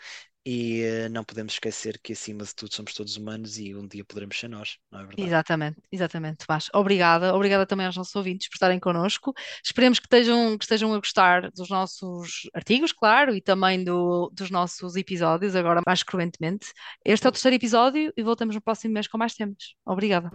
e 0.49 0.81
eh, 0.81 1.09
não 1.09 1.25
podemos 1.25 1.51
esquecer 1.55 1.99
que, 2.01 2.13
acima 2.13 2.45
de 2.45 2.55
tudo, 2.55 2.73
somos 2.73 2.93
todos 2.93 3.17
humanos 3.17 3.59
e 3.59 3.75
um 3.75 3.85
dia 3.85 4.05
poderemos 4.05 4.39
ser 4.39 4.47
nós, 4.47 4.77
não 4.89 5.01
é 5.01 5.05
verdade? 5.05 5.27
Exatamente, 5.27 5.81
exatamente, 5.91 6.45
Tomás. 6.45 6.69
Obrigada, 6.73 7.35
obrigada 7.35 7.65
também 7.65 7.85
aos 7.85 7.97
nossos 7.97 8.15
ouvintes 8.15 8.47
por 8.47 8.55
estarem 8.55 8.79
connosco. 8.79 9.33
Esperemos 9.61 9.99
que 9.99 10.05
estejam, 10.05 10.57
que 10.57 10.63
estejam 10.63 10.93
a 10.93 10.97
gostar 10.99 11.51
dos 11.51 11.69
nossos 11.69 12.49
artigos, 12.53 12.93
claro, 12.93 13.35
e 13.35 13.41
também 13.41 13.83
do, 13.83 14.31
dos 14.33 14.49
nossos 14.49 14.95
episódios, 14.95 15.53
agora 15.53 15.81
mais 15.85 16.01
cruentemente. 16.01 16.67
Este 17.03 17.25
é 17.25 17.29
o 17.29 17.31
terceiro 17.33 17.55
episódio 17.55 18.13
e 18.15 18.23
voltamos 18.23 18.55
no 18.55 18.61
próximo 18.61 18.93
mês 18.93 19.05
com 19.05 19.17
mais 19.17 19.33
temas. 19.33 19.75
Obrigada. 19.85 20.31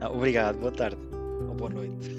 Ah, 0.00 0.10
obrigado, 0.10 0.60
boa 0.60 0.70
tarde 0.70 1.00
ou 1.48 1.56
boa 1.56 1.70
noite. 1.70 2.14